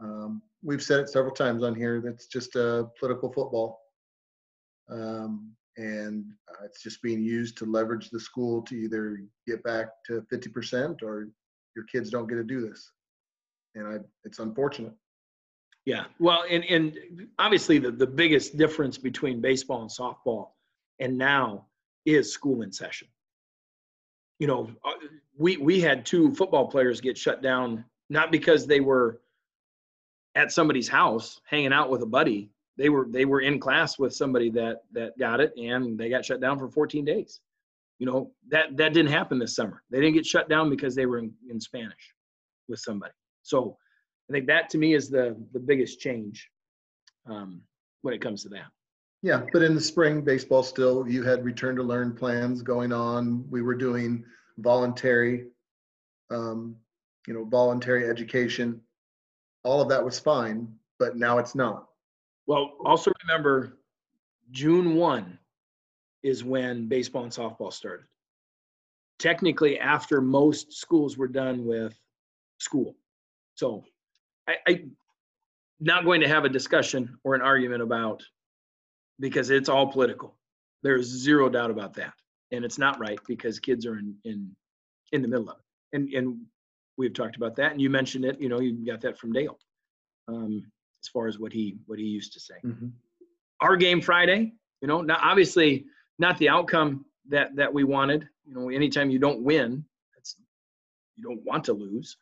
[0.00, 2.00] Um, we've said it several times on here.
[2.00, 3.80] That's just a political football.
[4.90, 9.90] Um, and uh, it's just being used to leverage the school to either get back
[10.06, 11.28] to 50% or
[11.76, 12.90] your kids don't get to do this
[13.78, 14.92] and i it's unfortunate
[15.88, 16.98] Yeah, well, and and
[17.38, 20.50] obviously the the biggest difference between baseball and softball,
[21.00, 21.64] and now
[22.04, 23.08] is school in session.
[24.38, 24.92] You know, uh,
[25.38, 29.22] we we had two football players get shut down not because they were
[30.34, 32.50] at somebody's house hanging out with a buddy.
[32.76, 36.22] They were they were in class with somebody that that got it, and they got
[36.22, 37.40] shut down for 14 days.
[37.98, 39.82] You know that that didn't happen this summer.
[39.90, 42.14] They didn't get shut down because they were in, in Spanish
[42.68, 43.14] with somebody.
[43.48, 43.76] So
[44.28, 46.48] I think that to me is the the biggest change
[47.26, 47.62] um,
[48.02, 48.68] when it comes to that.
[49.22, 53.44] yeah but in the spring baseball still you had return to learn plans going on
[53.54, 54.10] we were doing
[54.58, 55.34] voluntary
[56.30, 56.76] um,
[57.26, 58.68] you know voluntary education
[59.64, 60.58] all of that was fine
[61.02, 61.78] but now it's not
[62.46, 63.54] Well, also remember,
[64.50, 65.38] June one
[66.22, 68.06] is when baseball and softball started.
[69.18, 71.92] Technically, after most schools were done with
[72.58, 72.94] school,
[73.58, 73.84] so
[74.48, 74.84] I, I
[75.80, 78.22] not going to have a discussion or an argument about
[79.18, 80.36] because it's all political.
[80.82, 82.14] There's zero doubt about that,
[82.52, 84.54] and it's not right because kids are in in
[85.12, 86.40] in the middle of it, and and
[86.96, 88.40] we've talked about that, and you mentioned it.
[88.40, 89.58] You know, you got that from Dale.
[90.28, 90.64] Um,
[91.02, 92.54] as far as what he what he used to say.
[93.60, 95.86] Our game Friday, you know, now obviously
[96.20, 98.28] not the outcome that that we wanted.
[98.46, 100.36] You know, anytime you don't win, that's
[101.16, 102.16] you don't want to lose.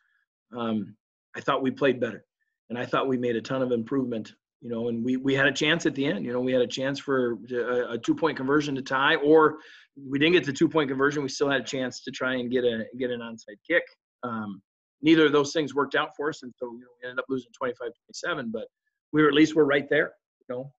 [0.55, 0.95] Um,
[1.37, 2.25] I thought we played better,
[2.69, 4.33] and I thought we made a ton of improvement.
[4.61, 6.25] You know, and we we had a chance at the end.
[6.25, 9.57] You know, we had a chance for a, a two point conversion to tie, or
[9.95, 11.21] we didn't get the two point conversion.
[11.21, 13.83] We still had a chance to try and get a get an onside kick.
[14.23, 14.61] Um,
[15.03, 17.25] neither of those things worked out for us, and so you know, we ended up
[17.29, 18.51] losing 25-27.
[18.51, 18.65] But
[19.13, 20.13] we were at least we're right there.
[20.49, 20.71] You know,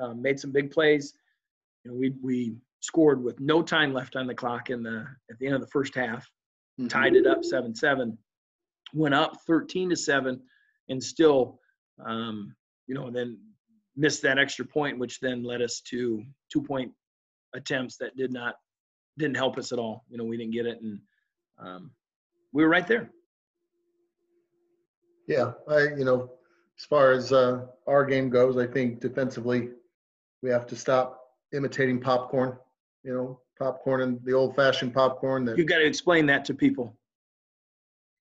[0.00, 1.14] um, made some big plays.
[1.84, 5.38] You know, we we scored with no time left on the clock in the at
[5.38, 6.28] the end of the first half.
[6.78, 6.90] Mhm.
[6.90, 8.18] Tied it up seven seven.
[8.96, 10.40] Went up 13 to seven,
[10.88, 11.60] and still,
[12.04, 12.54] um,
[12.86, 13.38] you know, then
[13.94, 16.90] missed that extra point, which then led us to two point
[17.54, 18.54] attempts that did not
[19.18, 20.04] didn't help us at all.
[20.08, 21.00] You know, we didn't get it, and
[21.58, 21.90] um,
[22.52, 23.10] we were right there.
[25.28, 26.30] Yeah, I, you know,
[26.78, 29.70] as far as uh, our game goes, I think defensively,
[30.42, 31.20] we have to stop
[31.52, 32.56] imitating popcorn.
[33.02, 36.96] You know, popcorn and the old-fashioned popcorn that You got to explain that to people.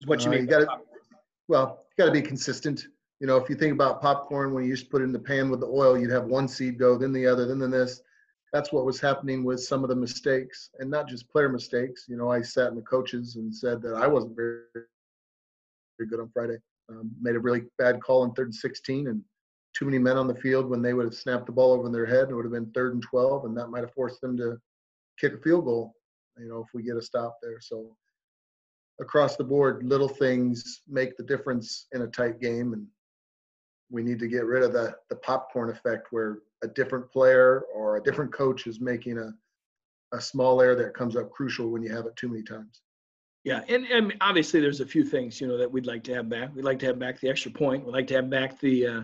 [0.06, 0.40] What you Uh, mean?
[0.42, 0.82] you gotta-
[1.48, 2.86] well, you got to be consistent.
[3.20, 5.18] You know, if you think about popcorn, when you used to put it in the
[5.18, 8.02] pan with the oil, you'd have one seed go, then the other, then the this.
[8.52, 12.06] That's what was happening with some of the mistakes, and not just player mistakes.
[12.08, 14.62] You know, I sat in the coaches and said that I wasn't very,
[15.98, 16.58] very good on Friday.
[16.88, 19.24] Um, made a really bad call in third and 16, and
[19.72, 22.06] too many men on the field when they would have snapped the ball over their
[22.06, 22.30] head.
[22.30, 24.60] It would have been third and 12, and that might have forced them to
[25.18, 25.94] kick a field goal.
[26.38, 27.60] You know, if we get a stop there.
[27.60, 27.96] So
[29.00, 32.86] across the board, little things make the difference in a tight game, and
[33.90, 37.96] we need to get rid of the the popcorn effect where a different player or
[37.96, 39.32] a different coach is making a
[40.16, 42.82] a small error that comes up crucial when you have it too many times.
[43.42, 46.28] Yeah, and, and obviously there's a few things you know that we'd like to have
[46.28, 46.54] back.
[46.54, 47.84] We'd like to have back the extra point.
[47.84, 49.02] We'd like to have back the uh,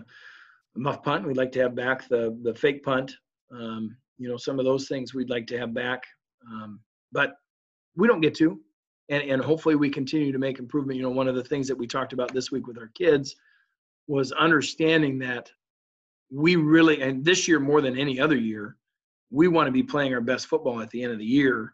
[0.75, 1.27] muff punt.
[1.27, 3.11] We'd like to have back the the fake punt.
[3.51, 6.03] Um, you know, some of those things we'd like to have back.
[6.49, 6.79] Um,
[7.11, 7.33] but
[7.95, 8.59] we don't get to,
[9.11, 10.97] and and hopefully we continue to make improvement.
[10.97, 13.35] You know, one of the things that we talked about this week with our kids
[14.07, 15.51] was understanding that
[16.31, 18.77] we really, and this year more than any other year,
[19.29, 21.73] we want to be playing our best football at the end of the year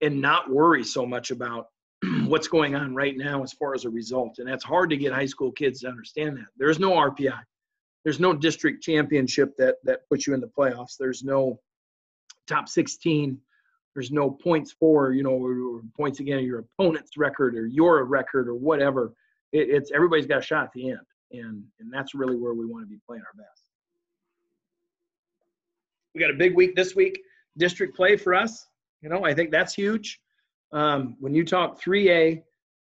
[0.00, 1.68] and not worry so much about
[2.24, 4.38] what's going on right now as far as a result.
[4.38, 6.46] And that's hard to get high school kids to understand that.
[6.56, 7.38] There's no RPI.
[8.04, 10.96] There's no district championship that that puts you in the playoffs.
[10.98, 11.60] There's no
[12.46, 13.38] top 16.
[13.94, 18.48] There's no points for, you know, or points again your opponent's record or your record
[18.48, 19.12] or whatever.
[19.52, 21.00] It, it's everybody's got a shot at the end.
[21.32, 23.62] And and that's really where we want to be playing our best.
[26.14, 27.20] We got a big week this week,
[27.56, 28.66] district play for us.
[29.00, 30.20] You know, I think that's huge.
[30.72, 32.42] Um, when you talk 3A,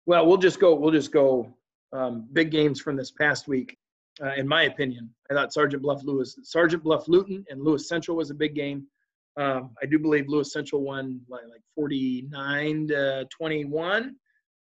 [0.05, 0.75] well, we'll just go.
[0.75, 1.53] We'll just go
[1.93, 3.77] um, big games from this past week.
[4.23, 8.15] Uh, in my opinion, I thought Sergeant Bluff Lewis, Sergeant Bluff Luton, and Lewis Central
[8.15, 8.87] was a big game.
[9.37, 14.15] Um, I do believe Lewis Central won like, like 49 to 21,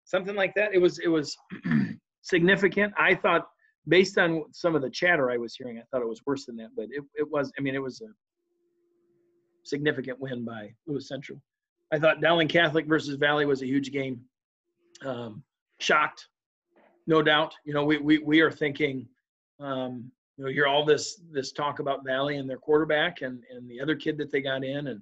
[0.05, 0.73] something like that.
[0.73, 1.37] It was it was
[2.23, 2.93] significant.
[2.97, 3.47] I thought,
[3.87, 6.57] based on some of the chatter I was hearing, I thought it was worse than
[6.57, 6.71] that.
[6.75, 7.53] But it, it was.
[7.59, 8.09] I mean, it was a
[9.65, 11.41] significant win by Lewis Central.
[11.93, 14.21] I thought Dowling Catholic versus Valley was a huge game.
[15.05, 15.43] Um,
[15.81, 16.29] shocked,
[17.07, 17.55] no doubt.
[17.65, 19.07] You know, we we we are thinking,
[19.61, 20.11] um,
[20.43, 23.81] you know, hear all this this talk about Valley and their quarterback and and the
[23.81, 25.01] other kid that they got in and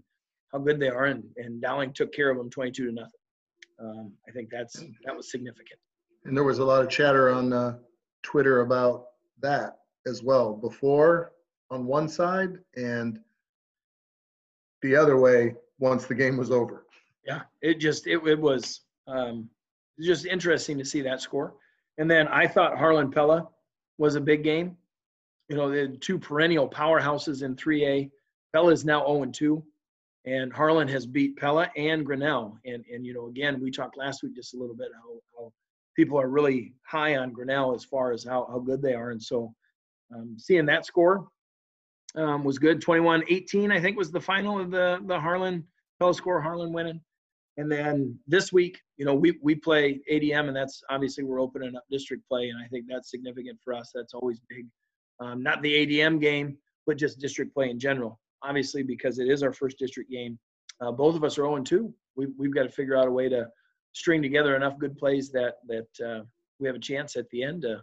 [0.52, 3.10] how good they are, and and Dowling took care of them 22 to nothing.
[3.80, 5.80] Um, I think that's that was significant.
[6.26, 7.78] And there was a lot of chatter on uh,
[8.22, 9.06] Twitter about
[9.40, 11.32] that as well before
[11.70, 13.18] on one side and
[14.82, 16.84] the other way once the game was over.
[17.26, 19.48] Yeah, it just it, it was um,
[19.98, 21.54] just interesting to see that score.
[21.96, 23.48] And then I thought Harlan Pella
[23.96, 24.76] was a big game.
[25.50, 28.08] You know, the two perennial powerhouses in 3A.
[28.52, 29.62] Pella is now 0 2,
[30.24, 32.56] and Harlan has beat Pella and Grinnell.
[32.64, 35.52] And and you know, again, we talked last week just a little bit how, how
[35.96, 39.10] people are really high on Grinnell as far as how, how good they are.
[39.10, 39.52] And so
[40.14, 41.26] um, seeing that score
[42.14, 42.80] um, was good.
[42.80, 45.66] 21-18, I think, was the final of the the Harlan
[45.98, 46.40] Pella score.
[46.40, 47.00] Harlan winning.
[47.56, 51.74] And then this week, you know, we we play ADM, and that's obviously we're opening
[51.74, 53.90] up district play, and I think that's significant for us.
[53.92, 54.66] That's always big.
[55.20, 56.56] Um, not the ADM game,
[56.86, 58.18] but just district play in general.
[58.42, 60.38] Obviously, because it is our first district game.
[60.80, 61.92] Uh, both of us are 0 2.
[62.16, 63.46] We've we've got to figure out a way to
[63.92, 66.24] string together enough good plays that that uh,
[66.58, 67.82] we have a chance at the end to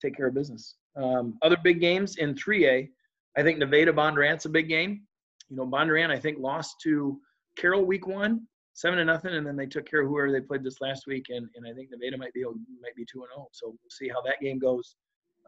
[0.00, 0.76] take care of business.
[0.96, 2.88] Um, other big games in 3A,
[3.36, 5.02] I think Nevada Bondurant's a big game.
[5.48, 7.20] You know, Bondurant I think lost to
[7.56, 8.46] Carroll week one
[8.76, 11.26] seven to nothing, and then they took care of whoever they played this last week,
[11.30, 13.46] and, and I think Nevada might be might be two and zero.
[13.46, 13.48] Oh.
[13.52, 14.94] So we'll see how that game goes.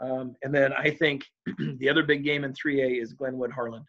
[0.00, 1.24] Um, and then I think
[1.78, 3.84] the other big game in 3A is Glenwood Harlan.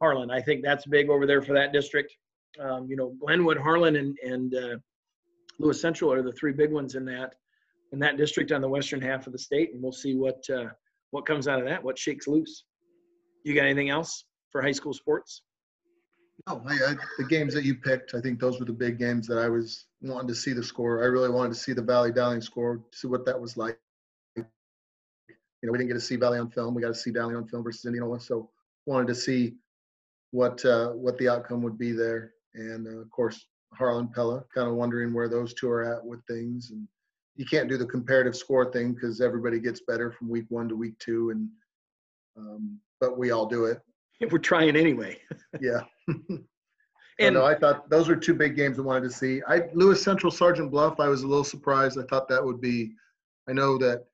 [0.00, 2.14] Harlan, I think that's big over there for that district.
[2.60, 4.76] Um, you know, Glenwood, Harlan, and and uh,
[5.58, 7.34] Lewis Central are the three big ones in that
[7.92, 10.66] in that district on the western half of the state, and we'll see what uh,
[11.10, 12.64] what comes out of that, what shakes loose.
[13.44, 15.42] You got anything else for high school sports?
[16.46, 19.26] No, I, I, the games that you picked, I think those were the big games
[19.26, 21.02] that I was wanting to see the score.
[21.02, 23.78] I really wanted to see the Valley Dowling score, see what that was like.
[25.62, 26.74] You know, we didn't get to see Valley on film.
[26.74, 28.50] We got to see Valley on film versus Indianola, so
[28.86, 29.54] wanted to see
[30.30, 32.32] what uh, what the outcome would be there.
[32.54, 36.20] And uh, of course, Harlan Pella, kind of wondering where those two are at with
[36.26, 36.70] things.
[36.70, 36.86] And
[37.36, 40.76] you can't do the comparative score thing because everybody gets better from week one to
[40.76, 41.48] week two, and
[42.36, 43.80] um, but we all do it.
[44.30, 45.18] We're trying anyway.
[45.60, 45.82] yeah.
[47.18, 49.42] and no, I thought those were two big games I wanted to see.
[49.46, 51.00] I Lewis Central Sergeant Bluff.
[51.00, 51.98] I was a little surprised.
[51.98, 52.92] I thought that would be.
[53.48, 54.04] I know that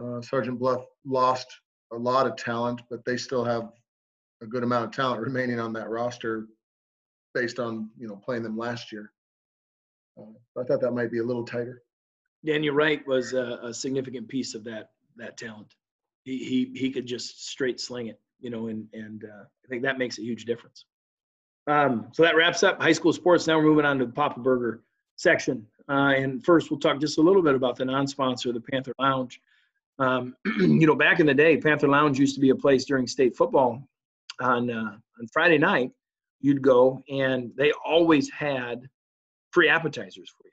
[0.00, 1.46] uh, Sergeant Bluff lost
[1.92, 3.70] a lot of talent, but they still have
[4.42, 6.46] a good amount of talent remaining on that roster,
[7.34, 9.12] based on you know playing them last year.
[10.18, 11.82] Uh, I thought that might be a little tighter.
[12.44, 15.74] Daniel Wright was a, a significant piece of that that talent.
[16.24, 19.82] He, he he could just straight sling it you know, and and uh, I think
[19.82, 20.84] that makes a huge difference.
[21.66, 23.46] Um, so that wraps up high school sports.
[23.46, 24.82] Now we're moving on to the Papa Burger
[25.16, 25.66] section.
[25.88, 29.40] Uh, and first, we'll talk just a little bit about the non-sponsor, the Panther Lounge.
[29.98, 33.06] Um, you know, back in the day, Panther Lounge used to be a place during
[33.06, 33.86] state football
[34.40, 35.90] on uh, on Friday night.
[36.40, 38.82] You'd go, and they always had
[39.52, 40.50] free appetizers for you.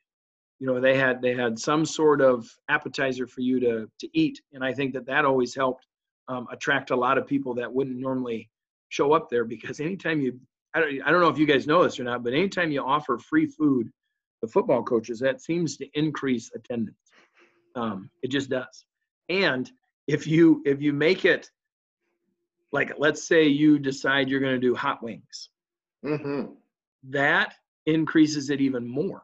[0.60, 4.39] You know, they had they had some sort of appetizer for you to to eat,
[4.54, 5.86] and I think that that always helped
[6.27, 8.49] um, attract a lot of people that wouldn't normally
[8.89, 10.39] show up there because anytime you
[10.73, 12.82] I don't, I don't know if you guys know this or not but anytime you
[12.82, 13.89] offer free food
[14.41, 16.97] the football coaches that seems to increase attendance
[17.75, 18.86] um, it just does
[19.32, 19.72] and
[20.08, 21.50] if you if you make it
[22.72, 25.50] like let's say you decide you're going to do hot wings
[26.06, 26.52] mm-hmm.
[27.10, 29.24] that increases it even more.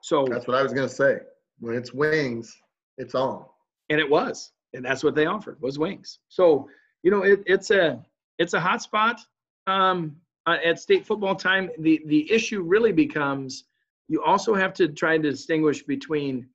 [0.00, 1.18] So That's what I was gonna say.
[1.60, 2.56] When it's wings,
[2.98, 3.44] it's on.
[3.88, 6.68] and it was and that's what they offered was wings so
[7.02, 8.04] you know it, it's a
[8.38, 9.20] it's a hot spot
[9.66, 13.64] um, uh, at state football time the the issue really becomes
[14.08, 16.46] you also have to try to distinguish between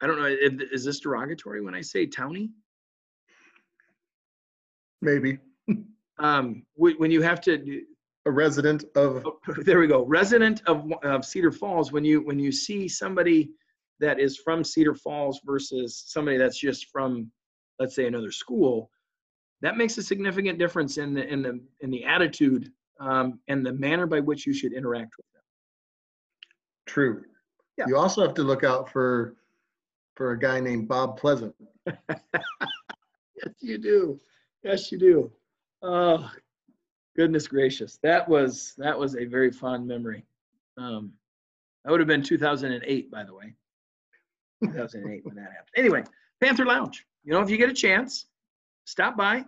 [0.00, 2.50] i don't know is, is this derogatory when i say townie
[5.00, 5.38] Maybe
[6.18, 7.82] um, when you have to
[8.26, 9.24] a resident of
[9.58, 13.50] there we go resident of, of cedar falls when you when you see somebody
[14.00, 17.30] that is from cedar falls versus somebody that's just from
[17.78, 18.90] let's say another school
[19.62, 23.72] that makes a significant difference in the in the in the attitude um, and the
[23.74, 25.38] manner by which you should interact with them
[26.88, 27.22] True.
[27.76, 27.84] Yeah.
[27.86, 29.36] You also have to look out for
[30.18, 31.54] for a guy named Bob Pleasant.
[31.86, 34.20] yes you do
[34.62, 35.32] yes you do
[35.82, 36.30] oh
[37.16, 40.26] goodness gracious that was that was a very fond memory
[40.76, 41.12] um,
[41.84, 43.54] that would have been 2008 by the way
[44.64, 45.68] 2008 when that happened.
[45.76, 46.04] Anyway,
[46.40, 47.06] Panther Lounge.
[47.24, 48.26] You know, if you get a chance,
[48.84, 49.44] stop by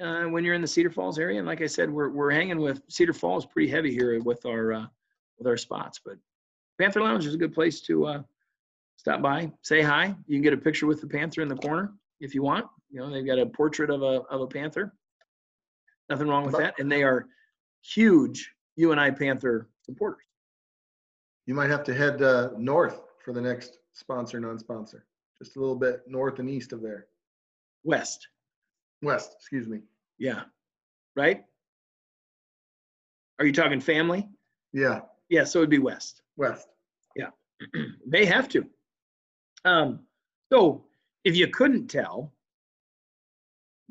[0.00, 1.38] uh, when you're in the Cedar Falls area.
[1.38, 4.72] And like I said, we're we're hanging with Cedar Falls pretty heavy here with our
[4.72, 4.86] uh,
[5.38, 6.00] with our spots.
[6.04, 6.16] But
[6.80, 8.22] Panther Lounge is a good place to uh,
[8.98, 10.14] stop by, say hi.
[10.26, 12.66] You can get a picture with the panther in the corner if you want.
[12.90, 14.92] You know, they've got a portrait of a of a panther.
[16.10, 16.74] Nothing wrong with that.
[16.78, 17.26] And they are
[17.82, 20.24] huge UNI Panther supporters.
[21.46, 25.04] You might have to head uh, north for the next sponsor, non-sponsor.
[25.38, 27.06] Just a little bit north and east of there.
[27.84, 28.26] West.
[29.02, 29.80] West, excuse me.
[30.18, 30.42] Yeah.
[31.14, 31.44] Right?
[33.38, 34.28] Are you talking family?
[34.72, 36.22] Yeah, Yeah, so it'd be west.
[36.36, 36.68] west.
[37.16, 37.30] Yeah.
[38.06, 38.64] they have to.
[39.64, 40.00] Um,
[40.52, 40.84] so
[41.24, 42.32] if you couldn't tell,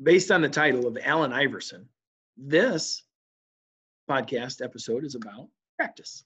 [0.02, 1.88] based on the title of Allen Iverson,
[2.36, 3.02] this
[4.08, 6.24] podcast episode is about practice.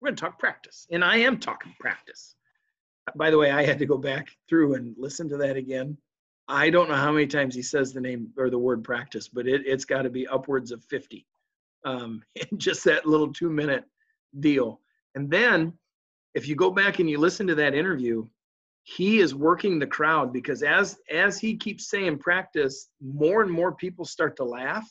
[0.00, 2.34] We're going to talk practice, and I am talking practice.
[3.16, 5.96] By the way, I had to go back through and listen to that again.
[6.46, 9.46] I don't know how many times he says the name or the word practice, but
[9.46, 11.26] it, it's got to be upwards of 50.
[11.84, 13.84] Um, in just that little two minute
[14.40, 14.80] deal.
[15.14, 15.72] And then
[16.34, 18.26] if you go back and you listen to that interview,
[18.96, 23.72] he is working the crowd because as as he keeps saying practice, more and more
[23.74, 24.88] people start to laugh.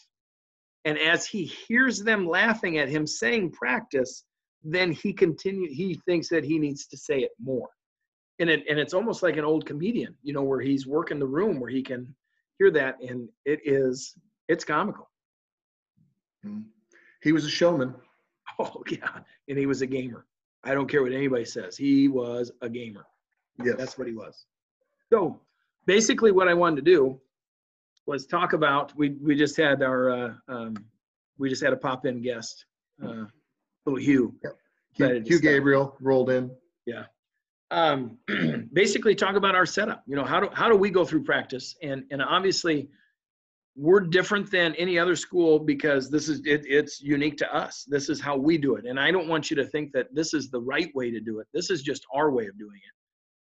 [0.86, 4.23] And as he hears them laughing at him saying practice,
[4.63, 7.69] then he continue he thinks that he needs to say it more.
[8.38, 11.25] And it and it's almost like an old comedian, you know, where he's working the
[11.25, 12.15] room where he can
[12.60, 14.13] hear that and it is
[14.47, 15.10] it's comical.
[16.45, 16.65] Mhm.
[17.23, 17.95] He was a showman.
[18.60, 20.25] Oh yeah, and he was a gamer.
[20.63, 21.77] I don't care what anybody says.
[21.77, 23.05] He was a gamer.
[23.63, 23.76] Yes.
[23.78, 24.46] That's what he was.
[25.10, 25.39] So
[25.86, 27.20] basically, what I wanted to do
[28.06, 28.96] was talk about.
[28.96, 30.76] We we just had our uh, um,
[31.38, 32.65] we just had a pop in guest,
[33.04, 33.26] uh,
[33.86, 34.36] little Hugh.
[34.93, 35.39] Hugh, Hugh.
[35.39, 36.52] Gabriel rolled in.
[36.86, 37.04] Yeah.
[37.70, 38.17] Um,
[38.74, 40.04] basically talk about our setup.
[40.08, 41.76] You know, how do how do we go through practice?
[41.84, 42.89] And and obviously,
[43.76, 47.86] we're different than any other school because this is it, it's unique to us.
[47.88, 48.86] This is how we do it.
[48.86, 51.39] And I don't want you to think that this is the right way to do
[51.39, 51.48] it.
[51.54, 52.96] This is just our way of doing it.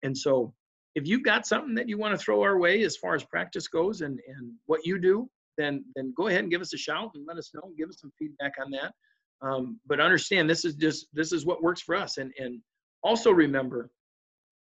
[0.04, 0.54] And so,
[0.96, 3.68] if you've got something that you want to throw our way as far as practice
[3.68, 7.12] goes and and what you do, then then go ahead and give us a shout
[7.16, 7.62] and let us know.
[7.66, 8.94] and Give us some feedback on that.
[9.42, 12.18] Um, but understand this is just this is what works for us.
[12.18, 12.60] And and
[13.04, 13.90] also remember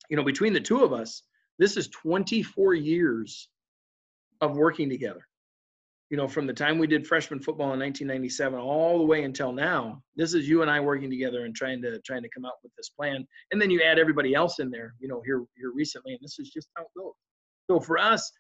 [0.09, 1.23] you know, between the two of us,
[1.59, 3.49] this is 24 years
[4.41, 5.26] of working together.
[6.09, 9.51] You know, from the time we did freshman football in 1997 all the way until
[9.51, 12.57] now, this is you and I working together and trying to trying to come up
[12.63, 13.27] with this plan.
[13.51, 16.39] And then you add everybody else in there, you know, here here recently, and this
[16.39, 17.13] is just how it goes.
[17.69, 18.31] So for us,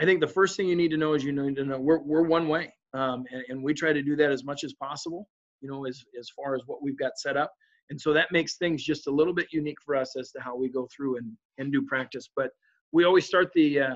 [0.00, 2.02] I think the first thing you need to know is you need to know we're
[2.02, 5.28] we're one way, um, and, and we try to do that as much as possible.
[5.60, 7.52] You know, as as far as what we've got set up
[7.90, 10.56] and so that makes things just a little bit unique for us as to how
[10.56, 12.50] we go through and, and do practice but
[12.92, 13.94] we always start the uh,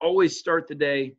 [0.00, 1.14] always start the day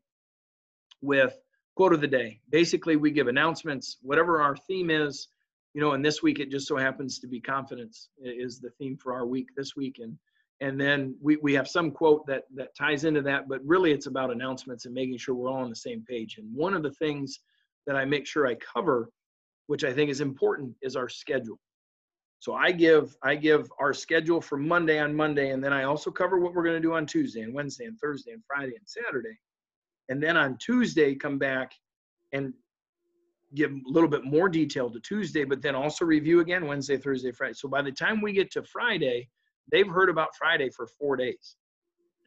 [1.03, 1.37] with
[1.75, 2.39] quote of the day.
[2.49, 5.27] Basically we give announcements whatever our theme is
[5.73, 8.97] you know and this week it just so happens to be confidence is the theme
[8.97, 9.99] for our week this week.
[10.01, 10.17] And
[10.61, 14.07] and then we, we have some quote that that ties into that but really it's
[14.07, 16.37] about announcements and making sure we're all on the same page.
[16.37, 17.39] And one of the things
[17.85, 19.09] that i make sure i cover
[19.67, 21.59] which i think is important is our schedule.
[22.43, 26.11] So I give I give our schedule for Monday on Monday, and then I also
[26.11, 28.85] cover what we're going to do on Tuesday and Wednesday and Thursday and Friday and
[28.85, 29.39] Saturday.
[30.09, 31.73] And then on Tuesday, come back
[32.33, 32.53] and
[33.55, 37.31] give a little bit more detail to Tuesday, but then also review again Wednesday, Thursday,
[37.31, 37.53] Friday.
[37.53, 39.29] So by the time we get to Friday,
[39.71, 41.55] they've heard about Friday for four days.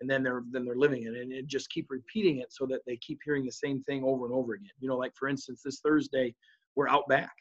[0.01, 2.83] And then they're then they're living it and it just keep repeating it so that
[2.87, 4.71] they keep hearing the same thing over and over again.
[4.79, 6.35] You know, like for instance, this Thursday,
[6.75, 7.33] we're out back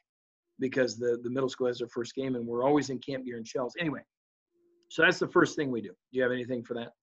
[0.59, 3.35] because the the middle school has their first game, and we're always in camp gear
[3.35, 3.73] and shells.
[3.77, 3.99] Anyway,
[4.89, 5.89] so that's the first thing we do.
[5.89, 6.93] Do you have anything for that?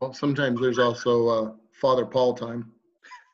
[0.00, 2.72] Well, sometimes there's also uh, Father Paul time.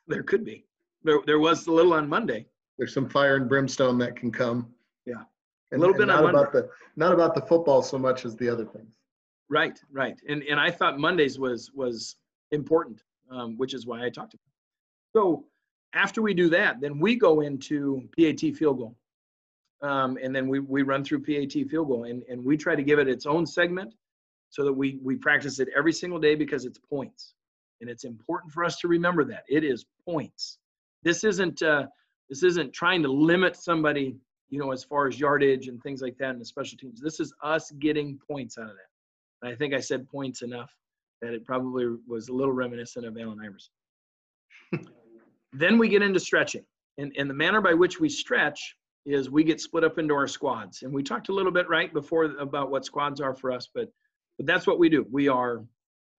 [0.08, 0.64] There could be.
[1.02, 2.46] There there was a little on Monday.
[2.78, 4.72] There's some fire and brimstone that can come.
[5.04, 5.24] Yeah.
[5.72, 8.36] And, little and bit on not about the not about the football so much as
[8.36, 8.94] the other things.
[9.50, 10.16] Right, right.
[10.28, 12.18] And and I thought Mondays was was
[12.52, 14.46] important, um, which is why I talked about.
[14.46, 15.18] It.
[15.18, 15.44] So
[15.96, 18.96] after we do that, then we go into PAT field goal.
[19.82, 22.82] Um, and then we, we run through PAT field goal and, and we try to
[22.82, 23.94] give it its own segment
[24.50, 27.34] so that we, we practice it every single day because it's points.
[27.80, 30.58] And it's important for us to remember that it is points.
[31.02, 31.86] This isn't, uh,
[32.28, 34.16] this isn't trying to limit somebody,
[34.48, 37.00] you know, as far as yardage and things like that in the special teams.
[37.00, 39.42] This is us getting points out of that.
[39.42, 40.70] And I think I said points enough
[41.22, 43.72] that it probably was a little reminiscent of Allen Iverson.
[45.52, 46.64] then we get into stretching.
[46.98, 50.26] And, and the manner by which we stretch is we get split up into our
[50.26, 50.82] squads.
[50.82, 53.90] And we talked a little bit right before about what squads are for us, but
[54.36, 55.06] but that's what we do.
[55.10, 55.64] We are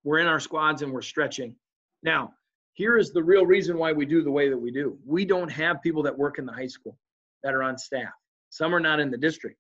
[0.08, 1.54] we're in our squads and we're stretching.
[2.02, 2.32] Now,
[2.72, 4.98] here is the real reason why we do the way that we do.
[5.06, 6.98] We don't have people that work in the high school
[7.44, 8.14] that are on staff.
[8.50, 9.58] Some are not in the district.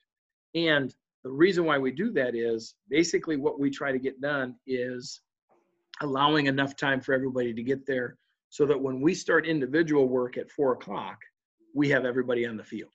[0.55, 0.95] And
[1.25, 5.19] the reason why we do that is basically what we try to get done is
[5.99, 8.17] allowing enough time for everybody to get there
[8.47, 11.17] so that when we start individual work at four o'clock,
[11.75, 12.91] we have everybody on the field.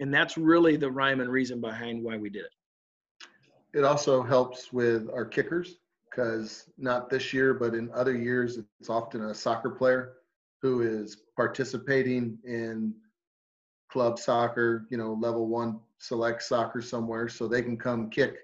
[0.00, 3.28] And that's really the rhyme and reason behind why we did it.
[3.74, 5.76] It also helps with our kickers
[6.16, 10.14] because not this year, but in other years, it's often a soccer player
[10.62, 12.94] who is participating in
[13.90, 18.36] club soccer, you know, level one select soccer somewhere, so they can come kick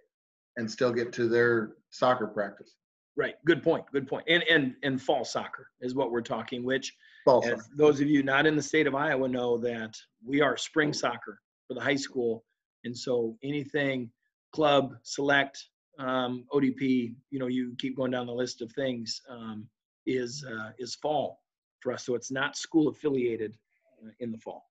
[0.56, 2.76] and still get to their soccer practice.
[3.16, 3.34] Right.
[3.46, 3.84] Good point.
[3.92, 4.24] Good point.
[4.28, 6.64] And and and fall soccer is what we're talking.
[6.64, 6.94] Which,
[7.24, 7.64] Fall as soccer.
[7.76, 9.94] those of you not in the state of Iowa know that
[10.24, 12.44] we are spring soccer for the high school,
[12.84, 14.10] and so anything
[14.52, 15.68] club, select,
[15.99, 19.68] um, ODP, you know, you keep going down the list of things, um,
[20.07, 21.40] is uh, is fall
[21.80, 22.07] for us.
[22.07, 23.57] So it's not school affiliated
[24.03, 24.64] uh, in the fall.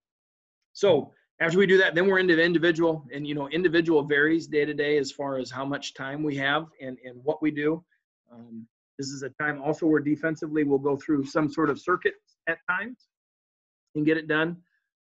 [0.74, 4.66] So after we do that, then we're into individual, and you know, individual varies day
[4.66, 7.84] to day as far as how much time we have and and what we do.
[8.32, 8.68] Um,
[8.98, 12.14] this is a time also where defensively we'll go through some sort of circuit
[12.48, 13.08] at times
[13.96, 14.58] and get it done.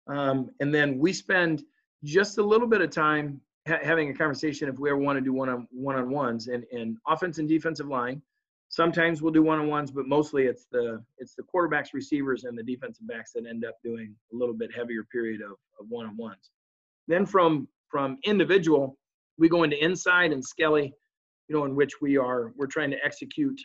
[0.08, 1.64] Um, and then we spend
[2.04, 5.22] just a little bit of time ha- having a conversation if we ever want to
[5.22, 8.22] do one on one on ones and, and offense and defensive line.
[8.70, 12.58] Sometimes we'll do one on ones, but mostly it's the it's the quarterbacks, receivers, and
[12.58, 16.06] the defensive backs that end up doing a little bit heavier period of, of one
[16.06, 16.52] on ones.
[17.08, 18.98] Then from from individual,
[19.38, 20.94] we go into inside and skelly
[21.48, 23.60] you know, in which we are we're trying to execute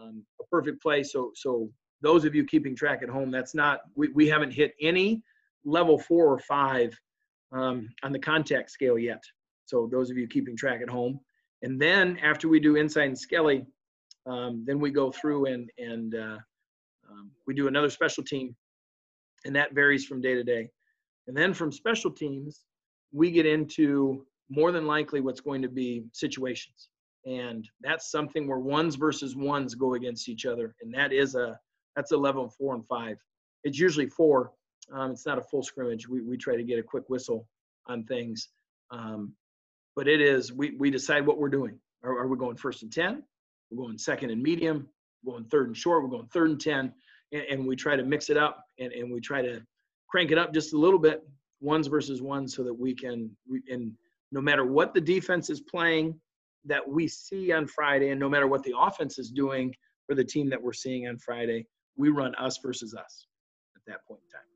[0.00, 1.02] um, a perfect play.
[1.02, 1.70] So so
[2.02, 5.22] those of you keeping track at home, that's not we, we haven't hit any
[5.64, 6.98] level four or five
[7.52, 9.22] um, on the contact scale yet.
[9.66, 11.20] So those of you keeping track at home,
[11.62, 13.66] and then after we do inside and skelly,
[14.26, 16.38] um, then we go through and and uh,
[17.10, 18.54] um, we do another special team,
[19.44, 20.68] and that varies from day to day.
[21.26, 22.64] And then from special teams,
[23.12, 26.88] we get into more than likely what's going to be situations.
[27.24, 30.76] And that's something where ones versus ones go against each other.
[30.80, 31.58] And that is a
[31.96, 33.16] that's a level four and five.
[33.64, 34.52] It's usually four
[34.92, 36.08] um, it's not a full scrimmage.
[36.08, 37.48] We, we try to get a quick whistle
[37.86, 38.48] on things.
[38.90, 39.32] Um,
[39.94, 41.78] but it is we, we decide what we're doing.
[42.02, 43.22] Are, are we going first and 10
[43.70, 44.88] we're going second and medium.
[45.24, 46.02] We're going third and short.
[46.02, 46.92] We're going third and 10
[47.32, 49.60] and, and we try to mix it up and, and we try to
[50.08, 51.26] crank it up just a little bit
[51.60, 53.92] ones versus ones so that we can we, and
[54.30, 56.18] no matter what the defense is playing
[56.64, 59.72] that we see on Friday, and no matter what the offense is doing
[60.06, 61.64] for the team that we're seeing on Friday,
[61.96, 63.26] we run us versus us
[63.76, 64.55] at that point in time.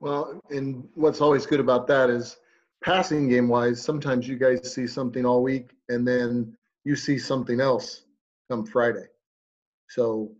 [0.00, 2.38] Well, and what's always good about that is
[2.82, 7.60] passing game wise, sometimes you guys see something all week and then you see something
[7.60, 8.04] else
[8.50, 9.04] come Friday.
[9.88, 10.32] So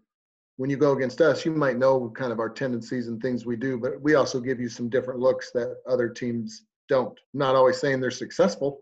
[0.56, 3.56] when you go against us, you might know kind of our tendencies and things we
[3.56, 7.18] do, but we also give you some different looks that other teams don't.
[7.34, 8.80] not always saying they're successful,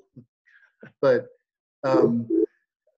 [1.02, 1.26] but
[1.84, 2.26] um,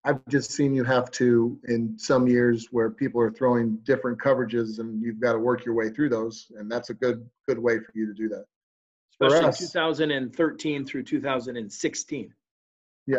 [0.04, 4.78] I've just seen you have to in some years where people are throwing different coverages
[4.78, 7.78] and you've got to work your way through those, and that's a good good way
[7.78, 8.46] for you to do that.
[9.12, 12.34] Especially us- 2013 through 2016.
[13.06, 13.18] Yeah,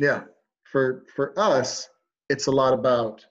[0.00, 0.22] yeah.
[0.64, 1.90] For for us,
[2.30, 3.24] it's a lot about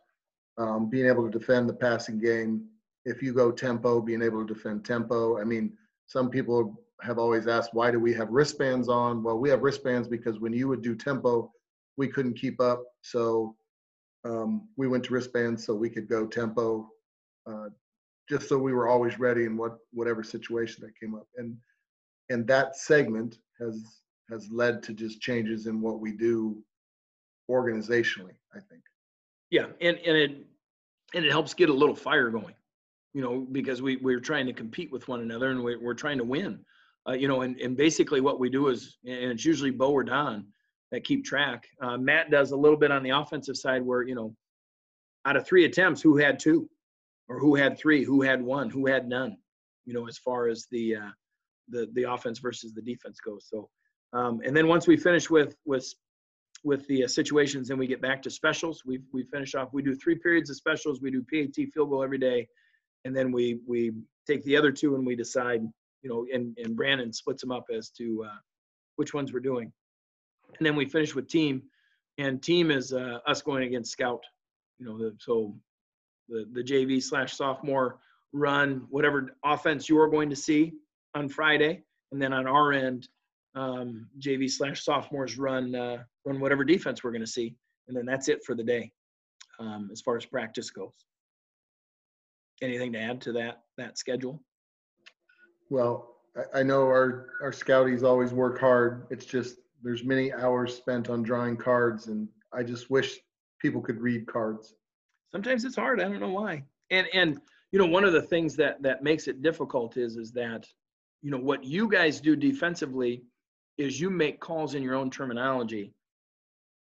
[0.58, 2.66] um, being able to defend the passing game.
[3.06, 5.40] If you go tempo, being able to defend tempo.
[5.40, 5.74] I mean,
[6.06, 9.24] some people have always asked, why do we have wristbands on?
[9.24, 11.52] Well, we have wristbands because when you would do tempo,
[11.98, 13.56] we couldn't keep up, so
[14.24, 16.90] um, we went to wristbands so we could go tempo.
[17.50, 17.70] Uh,
[18.30, 21.28] just so we were always ready in what whatever situation that came up.
[21.38, 21.56] And
[22.30, 23.84] and that segment has
[24.30, 26.62] has led to just changes in what we do
[27.50, 28.82] organizationally, I think.
[29.50, 30.32] Yeah, and and it
[31.14, 32.56] and it helps get a little fire going,
[33.14, 36.18] you know, because we we're trying to compete with one another and we, we're trying
[36.18, 36.60] to win,
[37.08, 40.04] uh, you know, and and basically what we do is, and it's usually Bo or
[40.04, 40.48] Don
[40.92, 41.68] that keep track.
[41.82, 44.36] Uh, Matt does a little bit on the offensive side where you know,
[45.26, 46.70] out of three attempts, who had two,
[47.28, 49.38] or who had three, who had one, who had none,
[49.86, 51.10] you know, as far as the uh,
[51.70, 53.48] the the offense versus the defense goes.
[53.50, 53.70] So,
[54.14, 55.94] um, and then once we finish with with
[56.64, 58.84] with the uh, situations, then we get back to specials.
[58.86, 59.70] We we finish off.
[59.74, 61.02] We do three periods of specials.
[61.02, 62.48] We do PAT field goal every day,
[63.06, 63.92] and then we we
[64.26, 65.62] take the other two and we decide.
[66.04, 68.38] You know, and and Brandon splits them up as to uh,
[68.96, 69.74] which ones we're doing,
[70.58, 71.64] and then we finish with team,
[72.18, 74.24] and team is uh, us going against scout.
[74.80, 75.56] You know, the, so
[76.30, 78.00] the the JV slash sophomore
[78.34, 80.74] run whatever offense you're going to see
[81.16, 83.08] on Friday, and then on our end,
[83.56, 87.56] um, JV slash sophomores run uh, run whatever defense we're going to see,
[87.88, 88.92] and then that's it for the day
[89.60, 90.94] um, as far as practice goes.
[92.62, 94.42] Anything to add to that that schedule?
[95.70, 99.08] Well, I, I know our our scouties always work hard.
[99.10, 103.20] It's just there's many hours spent on drawing cards, and I just wish
[103.62, 104.76] people could read cards.
[105.32, 106.02] Sometimes it's hard.
[106.02, 106.64] I don't know why.
[106.90, 107.40] And and
[107.72, 110.66] you know one of the things that that makes it difficult is is that
[111.22, 113.24] you know what you guys do defensively
[113.78, 115.94] is you make calls in your own terminology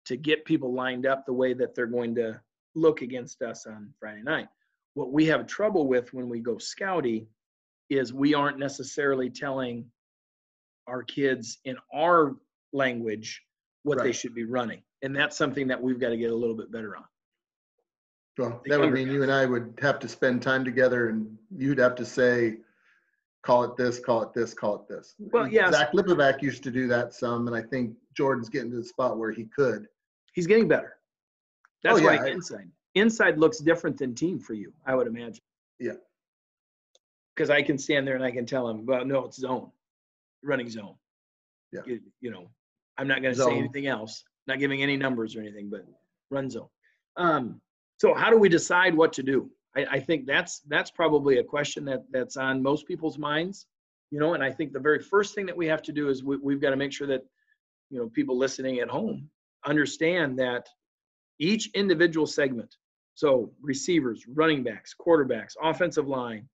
[0.05, 2.39] to get people lined up the way that they're going to
[2.75, 4.47] look against us on Friday night.
[4.93, 7.25] What we have trouble with when we go scouty
[7.89, 9.85] is we aren't necessarily telling
[10.87, 12.35] our kids in our
[12.75, 13.41] language
[13.83, 14.81] what they should be running.
[15.01, 17.03] And that's something that we've got to get a little bit better on.
[18.37, 21.77] Well, that would mean you and I would have to spend time together, and you'd
[21.77, 22.57] have to say,
[23.43, 25.71] "Call it this, call it this, call it this." Well, yeah.
[25.71, 29.17] Zach Lipovac used to do that some, and I think Jordan's getting to the spot
[29.17, 29.87] where he could.
[30.33, 30.97] He's getting better.
[31.83, 32.69] That's Oh, yeah, I- inside.
[32.95, 35.43] Inside looks different than team for you, I would imagine.
[35.79, 35.97] Yeah.
[37.35, 39.69] Because I can stand there and I can tell him, well, no, it's zone,
[40.41, 40.95] running zone.
[41.73, 41.81] Yeah.
[41.85, 42.49] You, you know,
[42.97, 45.85] I'm not going to say anything else, not giving any numbers or anything, but
[46.29, 46.67] run zone.
[47.17, 47.61] Um,
[47.97, 49.49] so how do we decide what to do?
[49.75, 53.67] I, I think that's that's probably a question that that's on most people's minds,
[54.11, 54.33] you know.
[54.33, 56.61] And I think the very first thing that we have to do is we, we've
[56.61, 57.21] got to make sure that,
[57.89, 59.29] you know, people listening at home
[59.65, 60.67] understand that
[61.39, 62.75] each individual segment,
[63.15, 66.47] so receivers, running backs, quarterbacks, offensive line,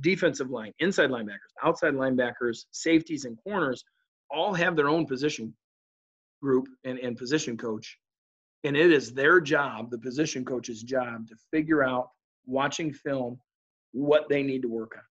[0.00, 3.84] defensive line, inside linebackers, outside linebackers, safeties, and corners,
[4.30, 5.54] all have their own position
[6.44, 7.98] group and, and position coach.
[8.64, 12.08] And it is their job, the position coach's job, to figure out,
[12.46, 13.38] watching film,
[13.92, 15.02] what they need to work on.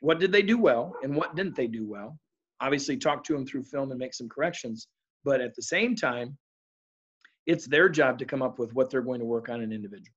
[0.00, 2.18] What did they do well and what didn't they do well?
[2.60, 4.88] Obviously, talk to them through film and make some corrections.
[5.24, 6.36] But at the same time,
[7.46, 10.14] it's their job to come up with what they're going to work on an individual.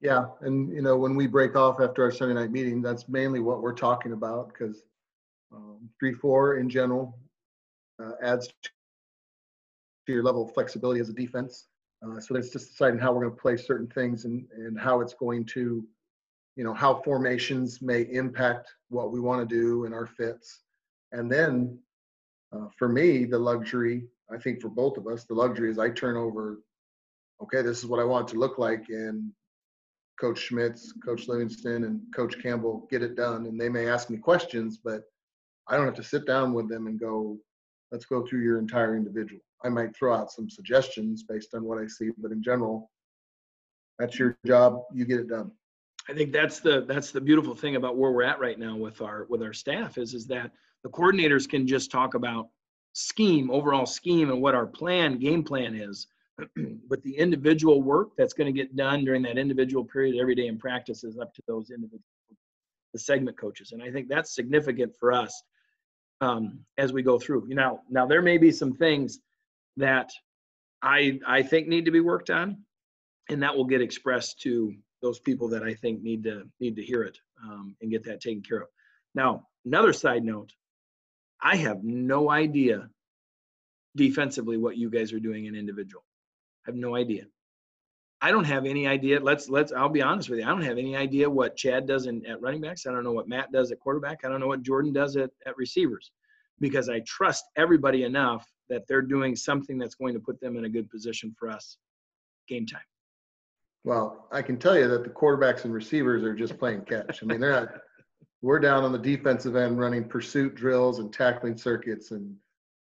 [0.00, 3.40] Yeah, and you know when we break off after our Sunday night meeting, that's mainly
[3.40, 4.84] what we're talking about because
[5.54, 7.18] um, three four in general
[8.02, 8.48] uh, adds
[10.06, 11.66] to your level of flexibility as a defense.
[12.04, 15.00] Uh, so that's just deciding how we're going to play certain things and and how
[15.00, 15.84] it's going to,
[16.56, 20.60] you know, how formations may impact what we want to do and our fits,
[21.12, 21.78] and then
[22.52, 25.90] uh, for me the luxury, I think for both of us, the luxury is I
[25.90, 26.60] turn over.
[27.42, 29.30] Okay, this is what I want it to look like, and
[30.20, 33.46] Coach Schmitz, Coach Livingston, and Coach Campbell get it done.
[33.46, 35.02] And they may ask me questions, but
[35.68, 37.38] I don't have to sit down with them and go,
[37.92, 39.40] let's go through your entire individual.
[39.64, 42.90] I might throw out some suggestions based on what I see, but in general,
[43.98, 44.82] that's your job.
[44.94, 45.50] You get it done.
[46.08, 49.02] I think that's the that's the beautiful thing about where we're at right now with
[49.02, 50.52] our with our staff is is that
[50.84, 52.48] the coordinators can just talk about
[52.94, 56.06] scheme, overall scheme, and what our plan, game plan is.
[56.88, 60.46] but the individual work that's going to get done during that individual period every day
[60.46, 62.00] in practice is up to those individual
[62.94, 65.42] the segment coaches, and I think that's significant for us
[66.20, 67.46] um, as we go through.
[67.48, 69.20] You know, now there may be some things
[69.76, 70.10] that
[70.82, 72.64] I I think need to be worked on,
[73.28, 76.82] and that will get expressed to those people that I think need to need to
[76.82, 78.68] hear it um, and get that taken care of.
[79.14, 80.52] Now, another side note,
[81.40, 82.88] I have no idea
[83.96, 86.04] defensively what you guys are doing in individual.
[86.66, 87.24] I have no idea.
[88.20, 89.20] I don't have any idea.
[89.20, 89.72] Let's let's.
[89.72, 90.44] I'll be honest with you.
[90.44, 92.86] I don't have any idea what Chad does in, at running backs.
[92.86, 94.24] I don't know what Matt does at quarterback.
[94.24, 96.10] I don't know what Jordan does at, at receivers,
[96.58, 100.64] because I trust everybody enough that they're doing something that's going to put them in
[100.64, 101.78] a good position for us
[102.48, 102.80] game time.
[103.84, 107.22] Well, I can tell you that the quarterbacks and receivers are just playing catch.
[107.22, 107.68] I mean, they're not.
[108.40, 112.36] We're down on the defensive end running pursuit drills and tackling circuits, and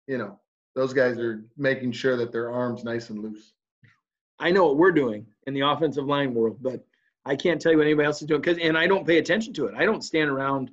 [0.07, 0.39] you know
[0.75, 3.53] those guys are making sure that their arms nice and loose.
[4.41, 6.83] I know what we're doing in the offensive line world, but
[7.25, 9.53] I can't tell you what anybody else is doing because, and I don't pay attention
[9.53, 9.75] to it.
[9.77, 10.71] I don't stand around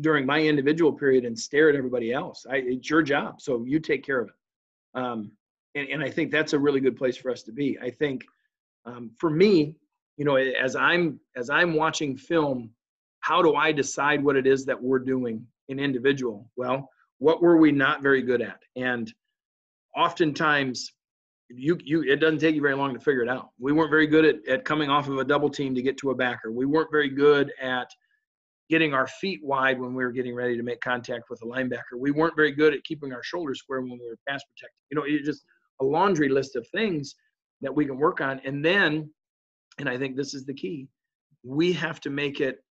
[0.00, 2.46] during my individual period and stare at everybody else.
[2.50, 4.34] I, it's your job, so you take care of it.
[4.94, 5.32] Um,
[5.74, 7.78] and, and I think that's a really good place for us to be.
[7.80, 8.24] I think
[8.86, 9.76] um, for me,
[10.16, 12.70] you know, as I'm as I'm watching film,
[13.20, 16.48] how do I decide what it is that we're doing in individual?
[16.56, 16.88] Well,
[17.18, 18.60] what were we not very good at?
[18.76, 19.12] And
[19.96, 20.92] oftentimes
[21.54, 23.50] you you it doesn't take you very long to figure it out.
[23.58, 26.10] We weren't very good at, at coming off of a double team to get to
[26.10, 26.52] a backer.
[26.52, 27.88] We weren't very good at
[28.70, 31.98] getting our feet wide when we were getting ready to make contact with a linebacker.
[31.98, 34.78] We weren't very good at keeping our shoulders square when we were pass protecting.
[34.90, 35.44] You know, it's just
[35.80, 37.14] a laundry list of things
[37.60, 38.40] that we can work on.
[38.44, 39.10] And then,
[39.78, 40.88] and I think this is the key,
[41.44, 42.64] we have to make it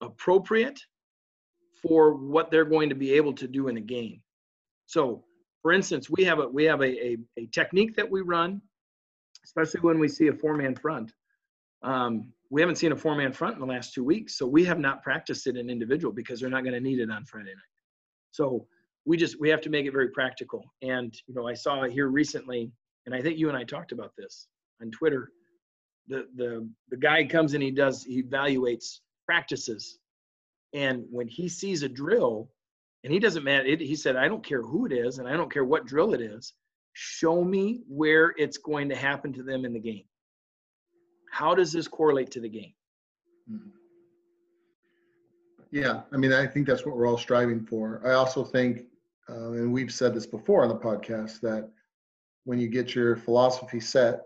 [0.00, 0.80] appropriate
[1.82, 4.22] for what they're going to be able to do in a game.
[4.86, 5.24] So
[5.62, 8.60] for instance, we have a we have a, a, a technique that we run,
[9.44, 11.12] especially when we see a four-man front.
[11.82, 14.78] Um, we haven't seen a four-man front in the last two weeks, so we have
[14.78, 17.72] not practiced it in individual because they're not going to need it on Friday night.
[18.32, 18.66] So
[19.04, 20.64] we just we have to make it very practical.
[20.82, 22.72] And you know, I saw here recently,
[23.06, 24.48] and I think you and I talked about this
[24.80, 25.30] on Twitter.
[26.08, 29.98] The the the guy comes and he does he evaluates practices,
[30.72, 32.50] and when he sees a drill
[33.04, 33.66] and he doesn't matter.
[33.66, 36.14] It, he said, I don't care who it is and I don't care what drill
[36.14, 36.52] it is.
[36.94, 40.04] Show me where it's going to happen to them in the game.
[41.30, 42.74] How does this correlate to the game?
[43.50, 43.70] Mm-hmm.
[45.70, 48.02] Yeah, I mean, I think that's what we're all striving for.
[48.04, 48.82] I also think,
[49.30, 51.70] uh, and we've said this before on the podcast, that
[52.44, 54.20] when you get your philosophy set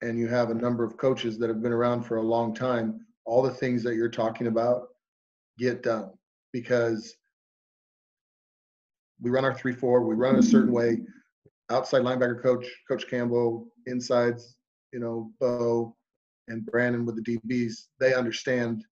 [0.00, 3.04] and you have a number of coaches that have been around for a long time,
[3.24, 4.88] all the things that you're talking about
[5.58, 6.10] get done
[6.52, 7.16] because
[9.20, 10.02] we run our three four.
[10.02, 10.98] We run a certain way.
[11.70, 14.56] Outside linebacker coach, Coach Campbell, insides,
[14.92, 15.96] you know, Bo
[16.48, 17.86] and Brandon with the DBs.
[18.00, 18.84] They understand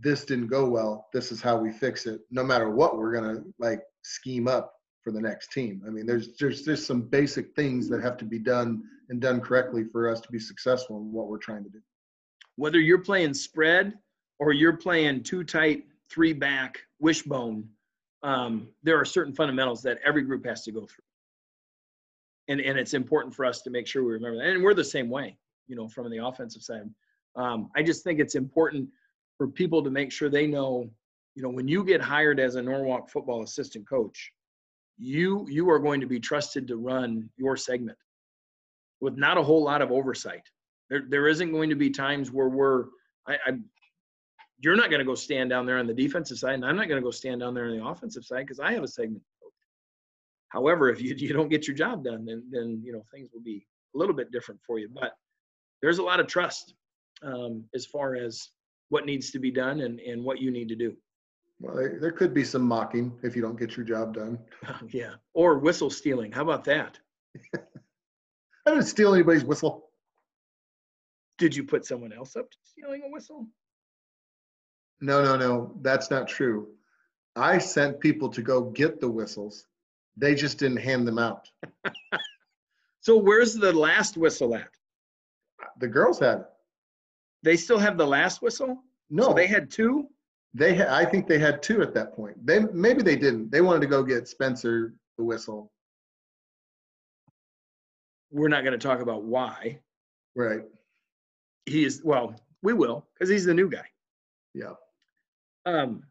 [0.00, 1.06] this didn't go well.
[1.12, 2.20] This is how we fix it.
[2.30, 5.82] No matter what, we're gonna like scheme up for the next team.
[5.86, 9.40] I mean, there's there's just some basic things that have to be done and done
[9.40, 11.80] correctly for us to be successful in what we're trying to do.
[12.56, 13.94] Whether you're playing spread
[14.38, 17.68] or you're playing two tight, three back, wishbone,
[18.22, 21.04] um, there are certain fundamentals that every group has to go through.
[22.48, 24.46] And, and it's important for us to make sure we remember that.
[24.46, 26.88] And we're the same way, you know, from the offensive side.
[27.36, 28.88] Um, I just think it's important
[29.36, 30.90] for people to make sure they know,
[31.34, 34.32] you know, when you get hired as a Norwalk football assistant coach,
[34.98, 37.96] you you are going to be trusted to run your segment
[39.00, 40.42] with not a whole lot of oversight.
[40.90, 42.86] There there isn't going to be times where we're
[43.28, 43.58] I, I
[44.60, 46.88] you're not going to go stand down there on the defensive side, and I'm not
[46.88, 49.22] going to go stand down there on the offensive side because I have a segment
[49.42, 49.52] coach.
[50.48, 53.42] However, if you, you don't get your job done, then then you know things will
[53.42, 54.88] be a little bit different for you.
[54.92, 55.12] But
[55.82, 56.74] there's a lot of trust
[57.22, 58.48] um, as far as
[58.88, 60.96] what needs to be done and, and what you need to do.
[61.60, 64.38] Well, there, there could be some mocking if you don't get your job done.
[64.88, 66.32] yeah, or whistle stealing.
[66.32, 66.98] How about that?
[67.54, 69.90] I didn't steal anybody's whistle.
[71.38, 73.46] Did you put someone else up to stealing a whistle?
[75.00, 76.68] No, no, no, that's not true.
[77.36, 79.66] I sent people to go get the whistles.
[80.16, 81.48] They just didn't hand them out.
[83.00, 84.70] so where's the last whistle at?
[85.78, 86.40] The girls had.
[86.40, 86.46] It.
[87.44, 88.82] They still have the last whistle?
[89.10, 90.08] No, so they had two.
[90.54, 92.44] They, ha- I think they had two at that point.
[92.44, 93.50] They maybe they didn't.
[93.50, 95.70] They wanted to go get Spencer the whistle.
[98.30, 99.80] We're not going to talk about why.
[100.34, 100.62] Right.
[101.66, 102.34] He is well.
[102.62, 103.84] We will because he's the new guy.
[104.54, 104.74] Yeah.
[105.68, 106.02] Um,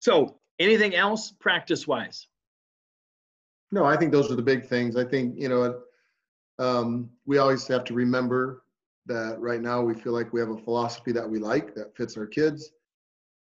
[0.00, 2.26] so anything else practice wise?
[3.70, 4.96] No, I think those are the big things.
[4.96, 5.80] I think, you know,
[6.58, 8.62] um, we always have to remember
[9.06, 12.16] that right now we feel like we have a philosophy that we like that fits
[12.16, 12.70] our kids.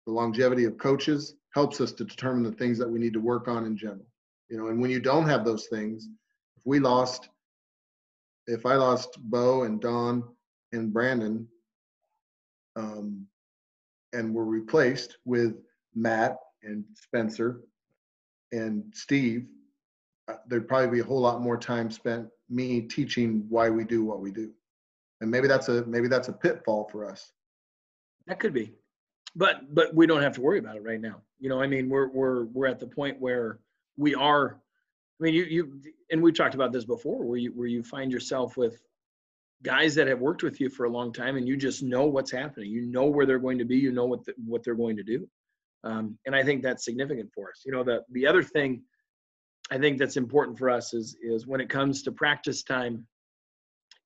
[0.05, 3.47] The longevity of coaches helps us to determine the things that we need to work
[3.47, 4.05] on in general.
[4.49, 6.07] You know, and when you don't have those things,
[6.55, 7.29] if we lost,
[8.45, 10.23] if I lost Bo and Don
[10.71, 11.47] and Brandon,
[12.75, 13.25] um,
[14.17, 15.55] and were replaced with
[15.95, 17.61] Matt and Spencer
[18.51, 19.45] and Steve,
[20.27, 24.03] uh, there'd probably be a whole lot more time spent me teaching why we do
[24.03, 24.51] what we do.
[25.21, 27.31] And maybe that's a maybe that's a pitfall for us.
[28.27, 28.73] That could be.
[29.35, 31.21] But but we don't have to worry about it right now.
[31.39, 33.59] You know, I mean, we're we're we're at the point where
[33.97, 34.61] we are
[35.19, 38.11] I mean, you you and we've talked about this before where you where you find
[38.11, 38.81] yourself with
[39.63, 42.31] guys that have worked with you for a long time and you just know what's
[42.31, 42.69] happening.
[42.69, 43.77] You know where they're going to be.
[43.77, 45.27] You know what the, what they're going to do.
[45.83, 47.61] Um, and i think that's significant for us.
[47.65, 48.83] You know the the other thing
[49.71, 53.05] i think that's important for us is is when it comes to practice time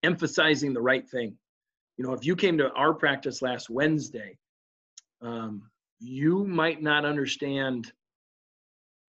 [0.04, 1.38] emphasizing the right thing.
[1.98, 4.38] You know if you came to our practice last wednesday
[5.22, 7.92] um, you might not understand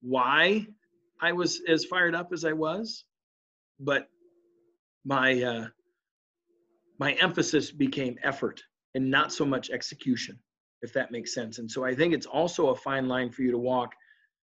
[0.02, 0.66] why
[1.20, 3.04] i was as fired up as i was
[3.80, 4.08] but
[5.04, 5.66] my uh,
[7.02, 8.62] my emphasis became effort
[8.94, 10.38] and not so much execution,
[10.82, 11.58] if that makes sense.
[11.58, 13.92] And so I think it's also a fine line for you to walk,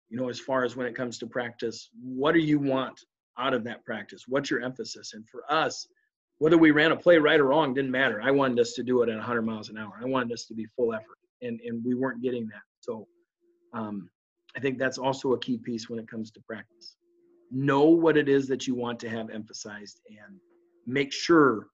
[0.09, 1.89] you know, as far as when it comes to practice.
[2.03, 2.99] What do you want
[3.39, 4.25] out of that practice?
[4.27, 5.13] What's your emphasis?
[5.13, 5.87] And for us,
[6.39, 8.21] whether we ran a play right or wrong didn't matter.
[8.21, 9.93] I wanted us to do it at 100 miles an hour.
[10.01, 12.65] I wanted us to be full effort, and and we weren't getting that.
[12.81, 13.07] So
[13.73, 14.09] um,
[14.57, 16.97] I think that's also a key piece when it comes to practice.
[17.49, 20.35] Know what it is that you want to have emphasized, and
[20.85, 21.67] make sure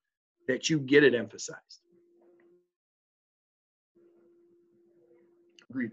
[0.48, 1.80] that you get it emphasized.
[5.70, 5.90] Agreed.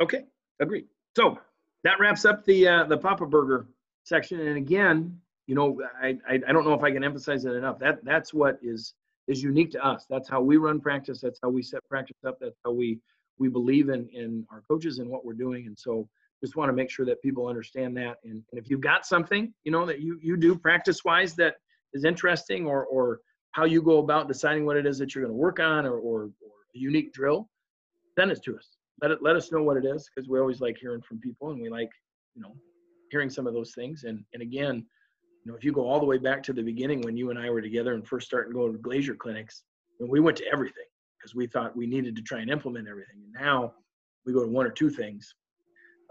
[0.00, 0.24] Okay,
[0.60, 0.86] agreed.
[1.16, 1.38] So
[1.84, 3.66] that wraps up the uh, the Papa Burger
[4.04, 4.40] section.
[4.40, 7.78] And again, you know, I, I I don't know if I can emphasize it enough.
[7.78, 8.94] That that's what is
[9.28, 10.06] is unique to us.
[10.08, 11.20] That's how we run practice.
[11.20, 12.38] That's how we set practice up.
[12.40, 12.98] That's how we
[13.38, 15.66] we believe in in our coaches and what we're doing.
[15.66, 16.08] And so
[16.42, 18.16] just want to make sure that people understand that.
[18.24, 21.56] And, and if you've got something, you know, that you you do practice wise that
[21.92, 23.20] is interesting or or
[23.52, 25.98] how you go about deciding what it is that you're going to work on or,
[25.98, 27.48] or, or a unique drill,
[28.18, 28.76] send it to us.
[29.00, 31.50] Let it let us know what it is because we always like hearing from people
[31.50, 31.90] and we like,
[32.34, 32.54] you know,
[33.10, 34.04] hearing some of those things.
[34.04, 34.86] And and again,
[35.44, 37.38] you know, if you go all the way back to the beginning when you and
[37.38, 39.64] I were together and first starting going to glazier clinics,
[40.00, 40.84] and we went to everything
[41.18, 43.22] because we thought we needed to try and implement everything.
[43.24, 43.74] And now
[44.24, 45.34] we go to one or two things.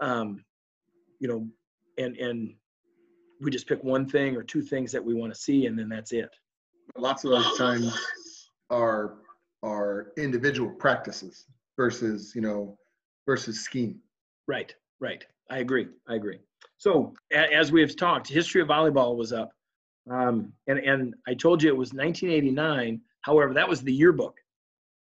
[0.00, 0.44] Um,
[1.18, 1.46] you know,
[1.98, 2.54] and and
[3.40, 5.88] we just pick one thing or two things that we want to see and then
[5.88, 6.30] that's it
[6.96, 7.96] lots of those times
[8.70, 9.18] are
[9.62, 12.76] are individual practices versus you know
[13.26, 14.00] versus scheme.
[14.46, 15.24] Right right.
[15.50, 16.38] I agree i agree.
[16.78, 19.52] So as we have talked history of volleyball was up
[20.10, 24.36] um, and and i told you it was 1989 however that was the yearbook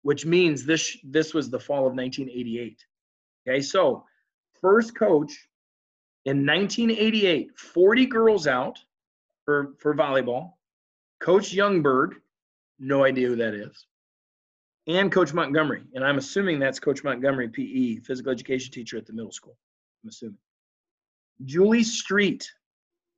[0.02, 2.84] which means this this was the fall of 1988
[3.46, 4.04] okay so
[4.60, 5.48] first coach
[6.24, 8.78] in 1988 40 girls out
[9.44, 10.52] for for volleyball
[11.20, 12.12] Coach Youngberg,
[12.78, 13.86] no idea who that is,
[14.86, 15.82] and Coach Montgomery.
[15.94, 19.56] And I'm assuming that's Coach Montgomery, PE, physical education teacher at the middle school.
[20.02, 20.38] I'm assuming.
[21.44, 22.50] Julie Street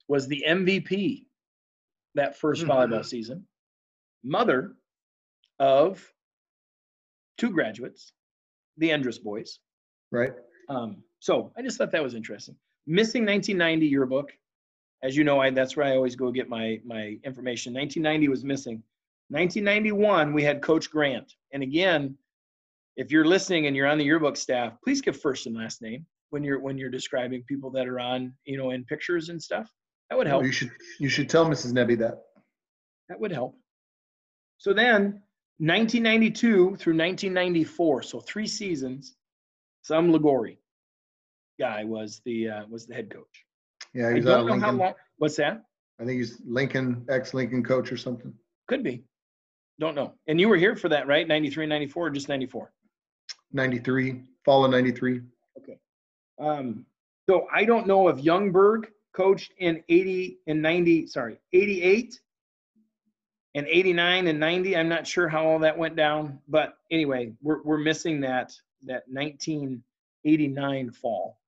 [0.08, 1.26] was the MVP
[2.14, 2.70] that 1st mm-hmm.
[2.70, 3.46] volleyball season,
[4.22, 4.74] mother
[5.58, 6.04] of
[7.38, 8.12] two graduates,
[8.76, 9.60] the Endress boys.
[10.10, 10.32] Right.
[10.68, 12.56] Um, so I just thought that was interesting.
[12.86, 14.30] Missing 1990 yearbook
[15.02, 17.72] as you know, I that's where I always go get my my information.
[17.74, 18.82] 1990 was missing.
[19.28, 22.16] 1991 we had Coach Grant, and again,
[22.96, 26.04] if you're listening and you're on the yearbook staff, please give first and last name
[26.30, 29.70] when you're when you're describing people that are on you know in pictures and stuff.
[30.10, 30.44] That would help.
[30.44, 31.72] You should you should tell Mrs.
[31.72, 32.22] Nebby that.
[33.08, 33.56] That would help.
[34.58, 35.22] So then
[35.58, 39.16] 1992 through 1994, so three seasons,
[39.82, 40.56] Sam Ligori
[41.58, 43.44] guy was the uh, was the head coach.
[43.94, 44.76] Yeah, he's out of Lincoln.
[44.78, 45.62] Long, what's that?
[46.00, 48.32] I think he's Lincoln, ex-Lincoln coach or something.
[48.68, 49.04] Could be.
[49.78, 50.14] Don't know.
[50.28, 51.26] And you were here for that, right?
[51.26, 52.72] 93, 94, or just 94?
[53.52, 55.20] 93, fall of 93.
[55.58, 55.78] Okay.
[56.38, 56.86] Um,
[57.28, 62.20] so I don't know if Youngberg coached in 80 and 90, sorry, 88
[63.54, 64.76] and 89 and 90.
[64.76, 68.52] I'm not sure how all that went down, but anyway, we're, we're missing that,
[68.84, 71.38] that 1989 fall.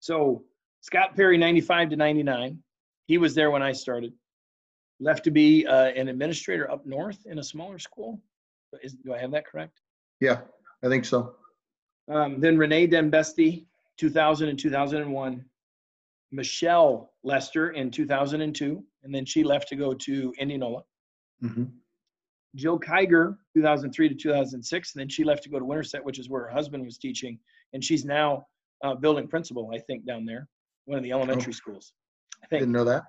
[0.00, 0.44] So
[0.84, 2.58] Scott Perry, 95 to 99.
[3.06, 4.12] He was there when I started.
[5.00, 8.20] Left to be uh, an administrator up north in a smaller school.
[8.82, 9.80] Is, do I have that correct?
[10.20, 10.40] Yeah,
[10.84, 11.36] I think so.
[12.12, 13.64] Um, then Renee Dembesti,
[13.96, 15.42] 2000 and 2001.
[16.32, 20.82] Michelle Lester in 2002, and then she left to go to Indianola.
[21.42, 21.64] Mm-hmm.
[22.56, 26.28] Jill Kiger, 2003 to 2006, and then she left to go to Winterset, which is
[26.28, 27.38] where her husband was teaching,
[27.72, 28.44] and she's now
[28.82, 30.46] uh, building principal, I think, down there
[30.86, 31.92] one of the elementary oh, schools.
[32.42, 32.60] I think.
[32.60, 33.04] Didn't know that.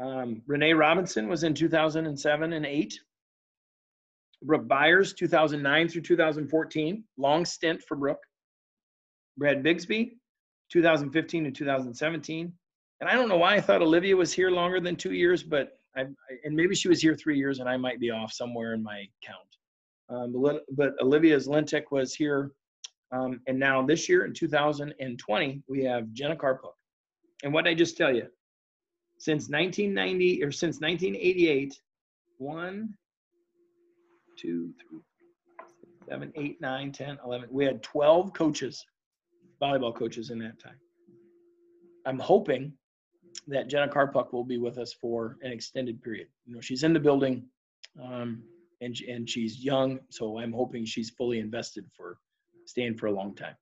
[0.00, 3.00] Um, Renee Robinson was in 2007 and 8.
[4.42, 8.22] Brooke Byers, 2009 through 2014, long stint for Brooke.
[9.38, 10.12] Brad Bigsby,
[10.72, 12.52] 2015 to 2017.
[13.00, 15.78] And I don't know why I thought Olivia was here longer than two years, but
[15.96, 16.06] I,
[16.44, 19.06] and maybe she was here three years and I might be off somewhere in my
[19.24, 19.38] count.
[20.08, 22.52] Um, but, but Olivia Zlintek was here.
[23.12, 26.75] Um, and now this year in 2020, we have Jenna Carpook.
[27.42, 28.26] And what did I just tell you,
[29.18, 31.78] since 1990 or since 1988,
[32.38, 32.94] one,
[34.38, 35.00] two, three,
[36.08, 37.48] seven, eight, nine, 10, 11.
[37.50, 38.84] We had 12 coaches,
[39.60, 40.78] volleyball coaches in that time.
[42.06, 42.72] I'm hoping
[43.48, 46.28] that Jenna Karpuck will be with us for an extended period.
[46.46, 47.44] You know, she's in the building,
[48.02, 48.42] um,
[48.80, 52.18] and and she's young, so I'm hoping she's fully invested for
[52.66, 53.56] staying for a long time.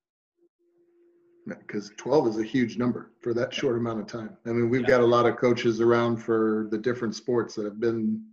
[1.47, 4.35] Because 12 is a huge number for that short amount of time.
[4.45, 4.87] I mean, we've Yeah.
[4.87, 8.25] got a lot of coaches around for the different sports that have been,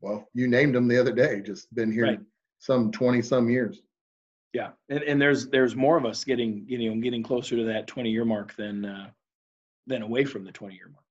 [0.00, 2.20] well, you named them the other day, just been here Right.
[2.58, 3.82] some 20 some years.
[4.52, 7.86] Yeah, and, and there's there's more of us getting you know getting closer to that
[7.86, 9.10] 20 year mark than uh,
[9.86, 11.04] than away from the 20 year mark.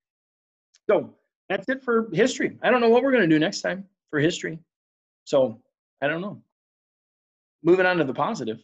[0.90, 1.16] So
[1.48, 2.60] that's it for history.
[2.62, 4.60] I don't know what we're gonna do next time for history.
[5.24, 5.64] So
[6.02, 6.44] I don't know.
[7.64, 8.62] Moving on to the positive.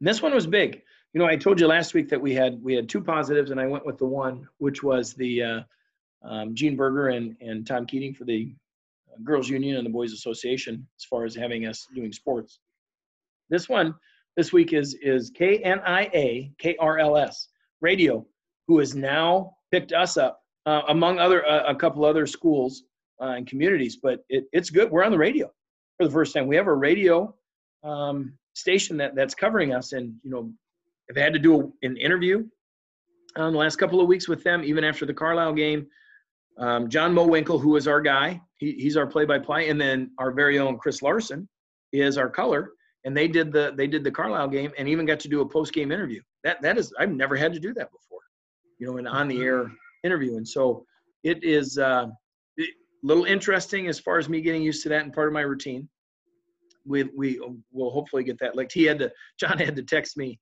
[0.00, 0.82] This one was big.
[1.12, 3.60] You know, I told you last week that we had we had two positives, and
[3.60, 5.60] I went with the one which was the uh,
[6.22, 8.54] um, Jean Berger and and Tom Keating for the
[9.24, 12.60] Girls Union and the Boys Association as far as having us doing sports.
[13.50, 13.94] This one
[14.36, 17.46] this week is is KNIA KRLS
[17.80, 18.26] Radio,
[18.66, 22.84] who has now picked us up uh, among other uh, a couple other schools
[23.20, 23.96] uh, and communities.
[23.96, 24.90] But it, it's good.
[24.90, 25.50] We're on the radio
[25.96, 26.46] for the first time.
[26.46, 27.34] We have a radio
[27.82, 30.52] um, station that that's covering us, and you know,
[31.10, 32.46] I've had to do an interview
[33.36, 35.86] um, the last couple of weeks with them, even after the Carlisle game.
[36.58, 40.58] Um, John Mowinkle, who is our guy, he, he's our play-by-play, and then our very
[40.58, 41.48] own Chris Larson
[41.92, 42.72] is our color
[43.04, 45.48] and they did the they did the Carlisle game and even got to do a
[45.48, 46.20] post game interview.
[46.44, 48.20] That that is I've never had to do that before,
[48.78, 49.70] you know, an on the air
[50.04, 50.36] interview.
[50.36, 50.84] And so
[51.24, 52.06] it is uh,
[52.58, 52.64] a
[53.02, 55.88] little interesting as far as me getting used to that and part of my routine.
[56.88, 57.40] We we
[57.72, 58.56] will hopefully get that.
[58.56, 60.38] Like he had to John had to text me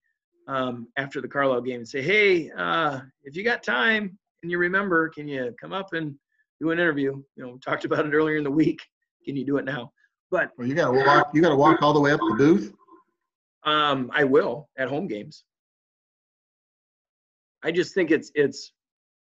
[0.48, 4.58] um, after the Carlisle game and say, hey, uh, if you got time and you
[4.58, 6.14] remember, can you come up and
[6.60, 7.22] do an interview?
[7.36, 8.80] You know, we talked about it earlier in the week.
[9.24, 9.92] Can you do it now?
[10.30, 12.72] But Well, you gotta walk, you gotta walk all the way up to the booth.
[13.64, 15.44] Um, I will at home games.
[17.64, 18.72] I just think it's it's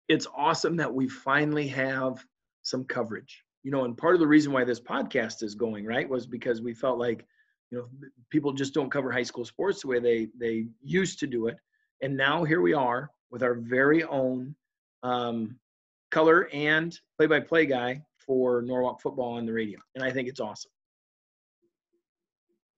[0.08, 2.24] it's awesome that we finally have
[2.62, 3.43] some coverage.
[3.64, 6.62] You know, and part of the reason why this podcast is going right was because
[6.62, 7.26] we felt like,
[7.70, 7.88] you know,
[8.30, 11.56] people just don't cover high school sports the way they they used to do it,
[12.02, 14.54] and now here we are with our very own
[15.02, 15.58] um,
[16.10, 20.70] color and play-by-play guy for Norwalk football on the radio, and I think it's awesome.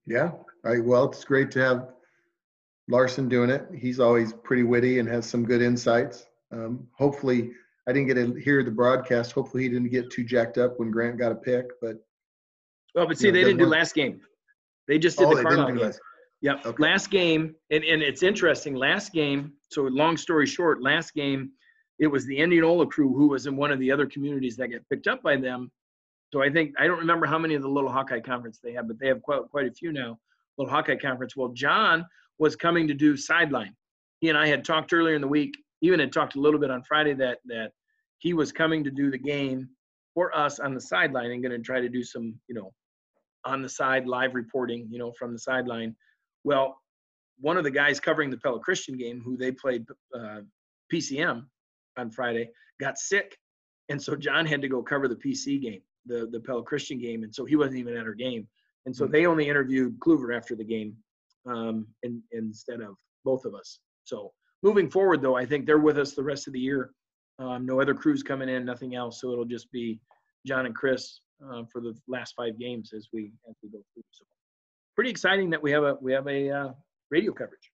[0.07, 0.31] Yeah,
[0.65, 1.89] I, well, it's great to have
[2.89, 3.67] Larson doing it.
[3.77, 6.27] He's always pretty witty and has some good insights.
[6.53, 7.51] Um, hopefully,
[7.89, 9.33] I didn't get to hear the broadcast.
[9.33, 11.67] Hopefully, he didn't get too jacked up when Grant got a pick.
[11.81, 11.97] But
[12.95, 14.21] Well, but see, Yeah, they didn't do last game.
[14.89, 15.77] They just did oh, the Carlisle game.
[15.79, 15.99] that.
[16.43, 16.67] Yep.
[16.67, 16.83] Okay.
[16.83, 18.75] Last game, and, and it's interesting.
[18.75, 21.51] Last game, so long story short, last game,
[21.99, 24.83] it was the Indianola crew who was in one of the other communities that got
[24.91, 25.71] picked up by them.
[26.33, 28.89] So I think I don't remember how many of the Little Hawkeye Conference they have,
[28.89, 30.19] but they have quite quite a few now.
[30.59, 31.37] Little Hawkeye Conference.
[31.37, 32.05] Well, John
[32.39, 33.75] was coming to do sideline.
[34.21, 35.55] He and I had talked earlier in the week.
[35.87, 37.71] Even had talked a little bit on Friday that that
[38.19, 39.69] he was coming to do the game
[40.15, 42.73] for us on the sideline and going to try to do some, you know,
[43.45, 45.95] on the side live reporting, you know, from the sideline.
[46.43, 46.77] Well,
[47.39, 49.85] one of the guys covering the Pella Christian game, who they played
[50.19, 50.41] uh,
[50.93, 51.45] PCM
[51.99, 52.49] on Friday,
[52.81, 53.37] got sick,
[53.89, 57.23] and so John had to go cover the PC game, the the Pella Christian game,
[57.23, 58.49] and so he wasn't even at our game,
[58.87, 59.13] and so Mhm.
[59.13, 60.97] they only interviewed Kluver after the game,
[61.45, 63.79] um, in, instead of both of us.
[64.05, 64.33] So
[64.67, 66.91] moving forward, though, I think they're with us the rest of the year.
[67.39, 70.01] Um, no other crews coming in, nothing else, so it'll just be
[70.45, 74.03] John and Chris uh, for the last five games as we as we go through.
[74.11, 74.25] So
[74.97, 76.69] pretty exciting that we have a we have a uh,
[77.11, 77.71] radio coverage.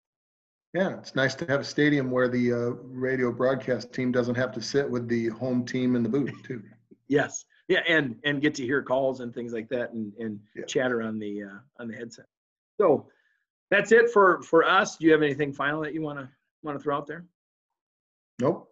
[0.74, 4.52] Yeah, it's nice to have a stadium where the uh, radio broadcast team doesn't have
[4.52, 6.62] to sit with the home team in the booth too.
[7.08, 10.64] Yes, yeah, and and get to hear calls and things like that, and and Yeah.
[10.66, 12.26] chatter on the uh, on the headset.
[12.80, 13.08] So
[13.70, 14.96] that's it for for us.
[14.96, 16.28] Do you have anything final that you want to
[16.62, 17.24] want to throw out there?
[18.40, 18.68] Nope.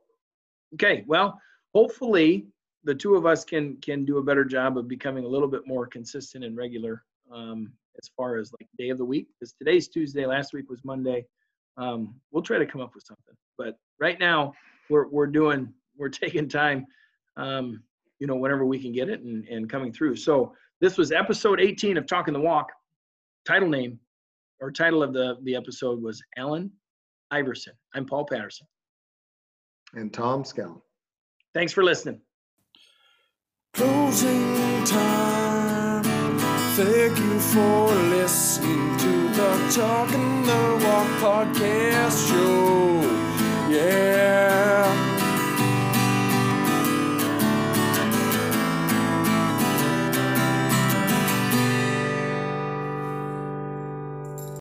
[0.75, 1.41] Okay, well,
[1.75, 2.47] hopefully
[2.85, 5.67] the two of us can can do a better job of becoming a little bit
[5.67, 9.29] more consistent and regular um, as far as like day of the week.
[9.39, 11.27] Because today's Tuesday, last week was Monday.
[11.77, 14.53] Um, we'll try to come up with something, but right now
[14.91, 16.87] we're we're doing we're taking time,
[17.37, 17.83] um,
[18.19, 20.17] you know, whenever we can get it and and coming through.
[20.17, 22.69] So this was episode 18 of Talking the Walk.
[23.45, 23.99] Title name
[24.61, 26.71] or title of the the episode was Allen
[27.31, 27.75] Iverson.
[27.95, 28.67] I'm Paul Patterson.
[29.95, 30.81] And Tom Scallon.
[31.55, 32.21] Thanks for listening.
[33.75, 36.03] Closing time.
[36.75, 43.71] Thank you for listening to the Talking the Walk podcast show.
[43.71, 44.48] Yeah.